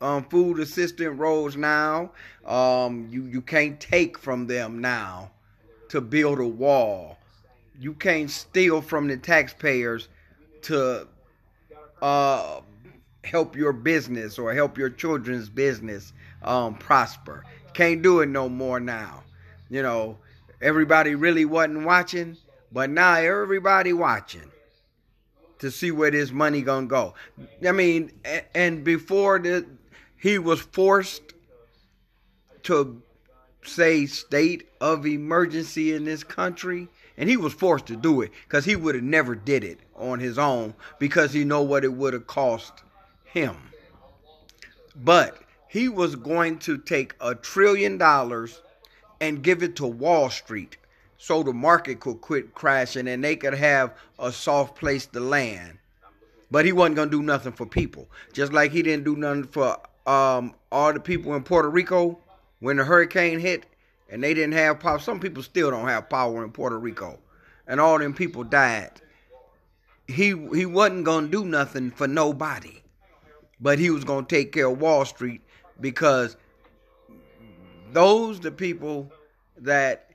[0.00, 2.10] um, food assistant roles now.
[2.46, 5.30] Um, you you can't take from them now
[5.88, 7.18] to build a wall.
[7.80, 10.08] You can't steal from the taxpayers
[10.62, 11.06] to
[12.02, 12.60] uh,
[13.24, 17.44] help your business or help your children's business um, prosper.
[17.74, 19.22] Can't do it no more now.
[19.68, 20.18] You know,
[20.60, 22.36] everybody really wasn't watching,
[22.72, 24.50] but now everybody watching
[25.58, 27.14] to see where this money gonna go.
[27.66, 28.12] I mean,
[28.54, 29.66] and before the
[30.18, 31.34] he was forced
[32.64, 33.02] to
[33.62, 38.64] say state of emergency in this country and he was forced to do it because
[38.64, 42.12] he would have never did it on his own because he know what it would
[42.12, 42.72] have cost
[43.24, 43.56] him.
[44.96, 45.36] But
[45.68, 48.60] he was going to take a trillion dollars
[49.20, 50.76] and give it to wall street
[51.18, 55.78] so the market could quit crashing and they could have a soft place to land.
[56.50, 59.44] But he wasn't going to do nothing for people just like he didn't do nothing
[59.44, 59.78] for
[60.08, 62.18] um, all the people in Puerto Rico
[62.60, 63.66] when the hurricane hit
[64.08, 64.98] and they didn't have power.
[64.98, 67.18] Some people still don't have power in Puerto Rico,
[67.66, 68.90] and all them people died.
[70.06, 72.80] He he wasn't gonna do nothing for nobody,
[73.60, 75.42] but he was gonna take care of Wall Street
[75.80, 76.36] because
[77.92, 79.12] those the people
[79.58, 80.10] that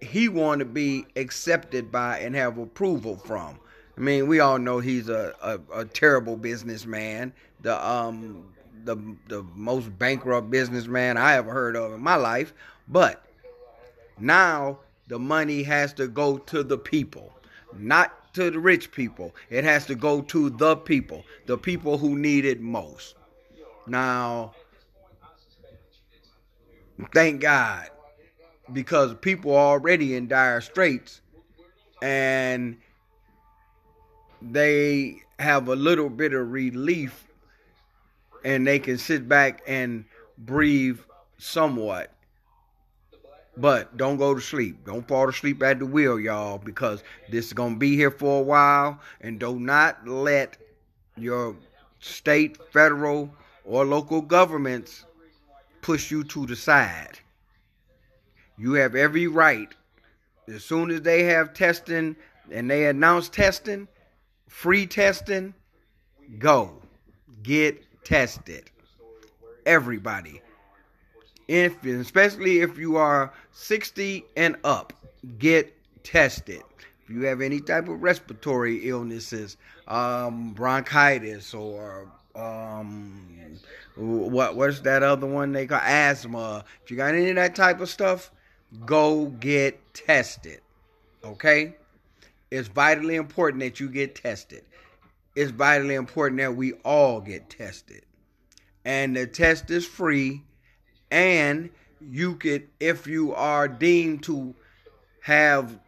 [0.00, 3.60] he wanted to be accepted by and have approval from.
[3.96, 7.32] I mean, we all know he's a, a, a terrible businessman.
[7.60, 8.46] The um
[8.84, 8.96] the
[9.28, 12.52] the most bankrupt businessman I ever heard of in my life.
[12.88, 13.24] But
[14.18, 14.78] now
[15.08, 17.32] the money has to go to the people,
[17.76, 19.34] not to the rich people.
[19.48, 23.14] It has to go to the people, the people who need it most.
[23.86, 24.54] Now,
[27.12, 27.90] thank God,
[28.72, 31.20] because people are already in dire straits
[32.02, 32.76] and
[34.42, 37.26] they have a little bit of relief
[38.44, 40.04] and they can sit back and
[40.38, 40.98] breathe
[41.38, 42.12] somewhat.
[43.56, 44.84] But don't go to sleep.
[44.84, 48.40] Don't fall asleep at the wheel, y'all, because this is going to be here for
[48.40, 49.00] a while.
[49.20, 50.56] And do not let
[51.16, 51.56] your
[51.98, 53.34] state, federal,
[53.64, 55.04] or local governments
[55.82, 57.18] push you to the side.
[58.56, 59.68] You have every right.
[60.48, 62.16] As soon as they have testing
[62.50, 63.88] and they announce testing,
[64.48, 65.54] free testing,
[66.38, 66.82] go.
[67.42, 68.70] Get tested.
[69.66, 70.40] Everybody.
[71.48, 74.92] If, especially if you are 60 and up,
[75.38, 75.74] get
[76.04, 76.62] tested.
[77.02, 79.56] If you have any type of respiratory illnesses,
[79.88, 83.58] um, bronchitis, or um,
[83.96, 86.64] what what's that other one they call asthma?
[86.84, 88.30] If you got any of that type of stuff,
[88.86, 90.60] go get tested.
[91.24, 91.74] Okay?
[92.50, 94.64] It's vitally important that you get tested
[95.34, 98.04] it's vitally important that we all get tested.
[98.84, 100.42] And the test is free.
[101.10, 101.70] And
[102.00, 104.54] you could, if you are deemed to
[105.22, 105.78] have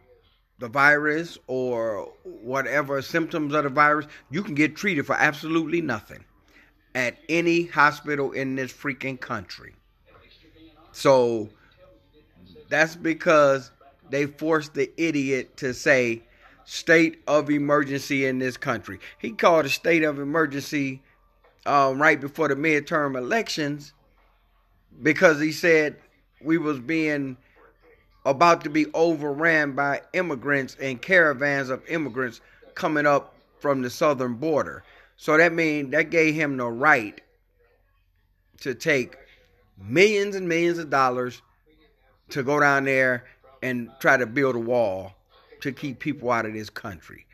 [0.59, 6.23] the virus or whatever symptoms of the virus, you can get treated for absolutely nothing
[6.95, 9.73] at any hospital in this freaking country.
[10.91, 11.49] So
[12.69, 13.71] that's because
[14.09, 16.23] they forced the idiot to say
[16.65, 18.99] state of emergency in this country.
[19.19, 21.01] He called a state of emergency
[21.65, 23.93] um, right before the midterm elections
[25.01, 25.97] because he said
[26.41, 27.37] we was being
[28.25, 32.41] about to be overran by immigrants and caravans of immigrants
[32.75, 34.83] coming up from the southern border.
[35.17, 37.19] So that means that gave him the right
[38.61, 39.17] to take
[39.77, 41.41] millions and millions of dollars
[42.29, 43.25] to go down there
[43.61, 45.13] and try to build a wall
[45.63, 47.25] to keep people out of this country.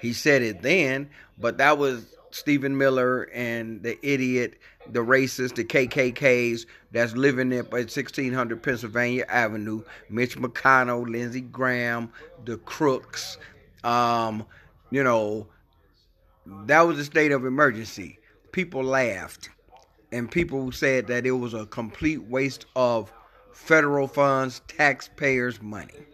[0.00, 4.58] He said it then, but that was Stephen Miller and the idiot,
[4.90, 12.12] the racist, the KKKs that's living at 1600 Pennsylvania Avenue, Mitch McConnell, Lindsey Graham,
[12.44, 13.36] the crooks.
[13.84, 14.46] Um,
[14.90, 15.48] you know,
[16.66, 18.18] that was a state of emergency.
[18.52, 19.50] People laughed,
[20.12, 23.12] and people said that it was a complete waste of
[23.52, 26.06] federal funds, taxpayers' money.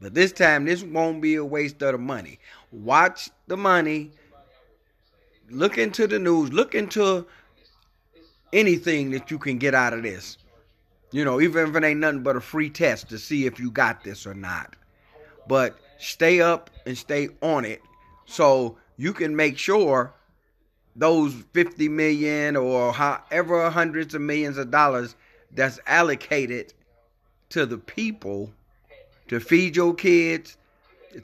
[0.00, 2.38] But this time, this won't be a waste of the money.
[2.70, 4.10] Watch the money.
[5.48, 6.52] Look into the news.
[6.52, 7.26] Look into
[8.52, 10.36] anything that you can get out of this.
[11.12, 13.70] You know, even if it ain't nothing but a free test to see if you
[13.70, 14.76] got this or not.
[15.48, 17.80] But stay up and stay on it
[18.26, 20.12] so you can make sure
[20.94, 25.14] those 50 million or however hundreds of millions of dollars
[25.52, 26.72] that's allocated
[27.50, 28.50] to the people
[29.28, 30.56] to feed your kids,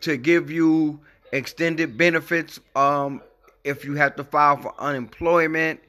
[0.01, 1.01] to give you
[1.33, 3.23] extended benefits um,
[3.65, 5.81] if you have to file for unemployment,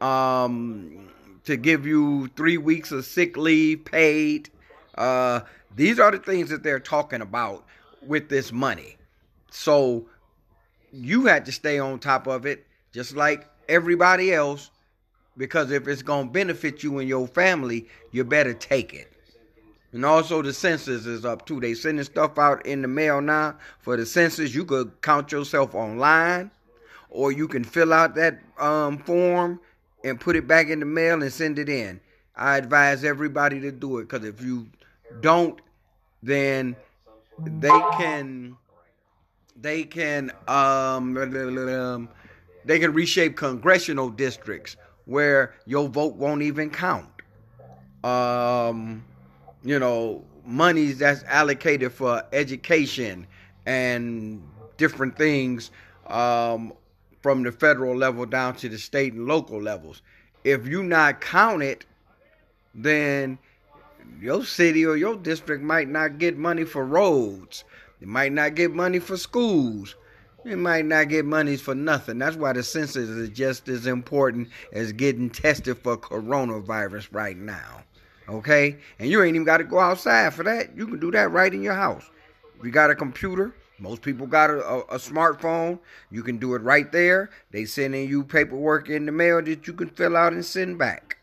[0.00, 1.08] um,
[1.44, 4.50] to give you three weeks of sick leave paid.
[4.96, 5.40] Uh,
[5.74, 7.64] these are the things that they're talking about
[8.06, 8.96] with this money.
[9.50, 10.06] So
[10.92, 14.70] you had to stay on top of it, just like everybody else,
[15.36, 19.12] because if it's going to benefit you and your family, you better take it.
[19.92, 21.60] And also the census is up too.
[21.60, 24.54] They sending stuff out in the mail now for the census.
[24.54, 26.50] You could count yourself online,
[27.08, 29.60] or you can fill out that um, form
[30.04, 32.00] and put it back in the mail and send it in.
[32.36, 34.68] I advise everybody to do it because if you
[35.20, 35.58] don't,
[36.22, 36.76] then
[37.38, 38.56] they can
[39.60, 42.08] they can um
[42.64, 44.76] they can reshape congressional districts
[45.06, 47.08] where your vote won't even count.
[48.04, 49.04] Um,
[49.68, 53.26] you know, monies that's allocated for education
[53.66, 54.42] and
[54.78, 55.70] different things
[56.06, 56.72] um,
[57.20, 60.00] from the federal level down to the state and local levels.
[60.42, 61.84] If you not count it,
[62.74, 63.38] then
[64.18, 67.64] your city or your district might not get money for roads.
[68.00, 69.96] It might not get money for schools.
[70.46, 72.16] It might not get monies for nothing.
[72.16, 77.82] That's why the census is just as important as getting tested for coronavirus right now.
[78.28, 78.76] Okay?
[78.98, 80.76] And you ain't even got to go outside for that.
[80.76, 82.10] You can do that right in your house.
[82.62, 85.78] You got a computer, most people got a, a, a, smartphone.
[86.10, 87.30] You can do it right there.
[87.52, 91.18] They sending you paperwork in the mail that you can fill out and send back.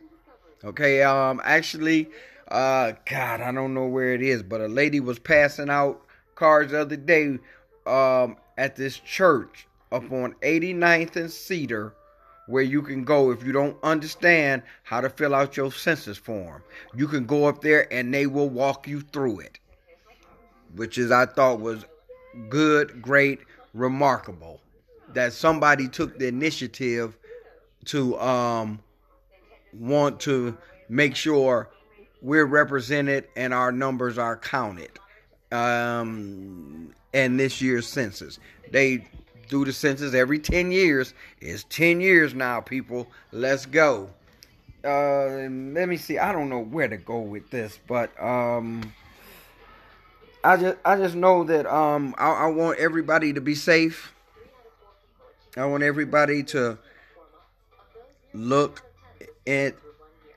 [0.63, 2.09] Okay, um, actually,
[2.47, 6.01] uh, God, I don't know where it is, but a lady was passing out
[6.35, 7.39] cards the other day,
[7.85, 11.93] um, at this church up on 89th and Cedar
[12.47, 16.63] where you can go if you don't understand how to fill out your census form.
[16.93, 19.59] You can go up there and they will walk you through it,
[20.75, 21.85] which is I thought was
[22.49, 23.39] good, great,
[23.73, 24.61] remarkable
[25.13, 27.17] that somebody took the initiative
[27.85, 28.79] to um,
[29.73, 30.57] want to
[30.89, 31.69] make sure
[32.21, 34.91] we're represented and our numbers are counted
[35.51, 38.39] um, in this year's census.
[38.71, 39.07] They
[39.47, 41.13] do the census every 10 years.
[41.39, 43.07] It's 10 years now, people.
[43.31, 44.09] Let's go.
[44.83, 46.19] Uh, let me see.
[46.19, 48.93] I don't know where to go with this, but um,
[50.43, 54.13] I just I just know that um, I, I want everybody to be safe.
[55.57, 56.77] I want everybody to
[58.33, 58.83] look
[59.47, 59.73] at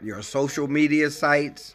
[0.01, 1.75] your social media sites,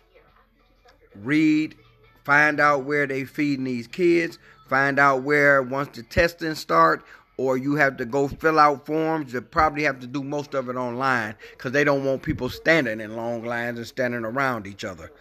[1.15, 1.75] read,
[2.23, 7.03] find out where they feeding these kids, find out where once the testing start
[7.37, 9.33] or you have to go fill out forms.
[9.33, 12.99] You probably have to do most of it online because they don't want people standing
[12.99, 15.11] in long lines and standing around each other.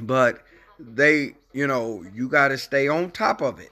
[0.00, 0.42] But
[0.78, 3.70] they, you know, you got to stay on top of it.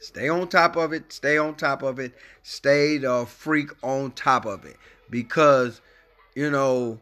[0.00, 1.12] Stay on top of it.
[1.12, 2.14] Stay on top of it.
[2.42, 4.76] Stay the freak on top of it
[5.10, 5.80] because,
[6.34, 7.00] you know,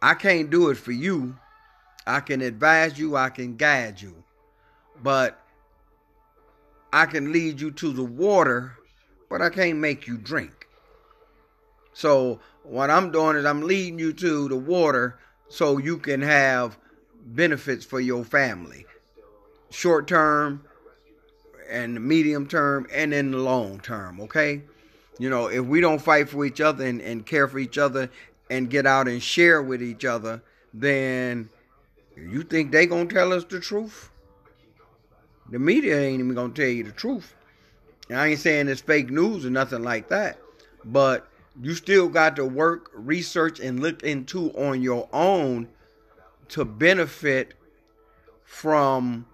[0.00, 1.36] I can't do it for you.
[2.06, 3.16] I can advise you.
[3.16, 4.14] I can guide you.
[5.02, 5.41] But
[6.92, 8.76] I can lead you to the water,
[9.30, 10.68] but I can't make you drink.
[11.94, 15.18] So what I'm doing is I'm leading you to the water
[15.48, 16.78] so you can have
[17.24, 18.86] benefits for your family.
[19.70, 20.64] Short term
[21.70, 24.62] and medium term and in the long term, okay?
[25.18, 28.10] You know, if we don't fight for each other and, and care for each other
[28.50, 30.42] and get out and share with each other,
[30.74, 31.48] then
[32.16, 34.10] you think they gonna tell us the truth?
[35.52, 37.34] The media ain't even gonna tell you the truth.
[38.08, 40.38] And I ain't saying it's fake news or nothing like that,
[40.82, 41.28] but
[41.60, 45.68] you still got to work, research, and look into on your own
[46.48, 47.52] to benefit
[48.44, 49.26] from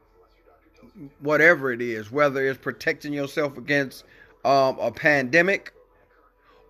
[1.20, 4.02] whatever it is, whether it's protecting yourself against
[4.44, 5.72] um, a pandemic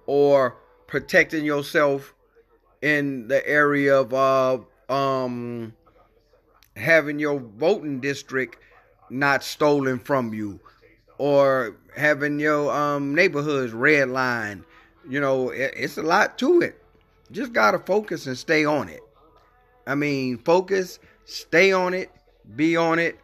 [0.05, 2.15] or protecting yourself
[2.83, 5.73] in the area of uh, um,
[6.77, 8.59] having your voting district
[9.11, 10.61] not stolen from you
[11.19, 14.65] or having your um, neighborhoods red line.
[15.09, 16.83] You know, it, it's a lot to it.
[17.31, 19.01] Just got to focus and stay on it.
[19.87, 22.11] I mean, focus, stay on it,
[22.57, 23.19] be on it.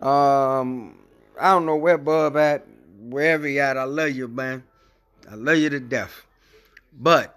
[0.00, 0.98] Um,
[1.40, 2.66] I don't know where Bub at,
[3.00, 3.76] wherever he at.
[3.76, 4.62] I love you, man.
[5.30, 6.26] I love you to death.
[6.92, 7.36] But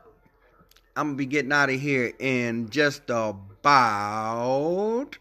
[0.95, 5.17] I'm gonna be getting out of here in just about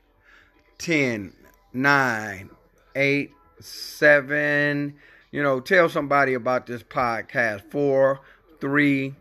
[0.78, 1.32] 10,
[1.72, 2.50] 9,
[2.94, 4.96] eight, seven,
[5.30, 7.70] you know, tell somebody about this podcast.
[7.70, 8.20] Four,
[8.60, 9.14] three,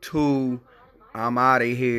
[0.00, 0.60] two,
[1.14, 1.94] I'm out of here.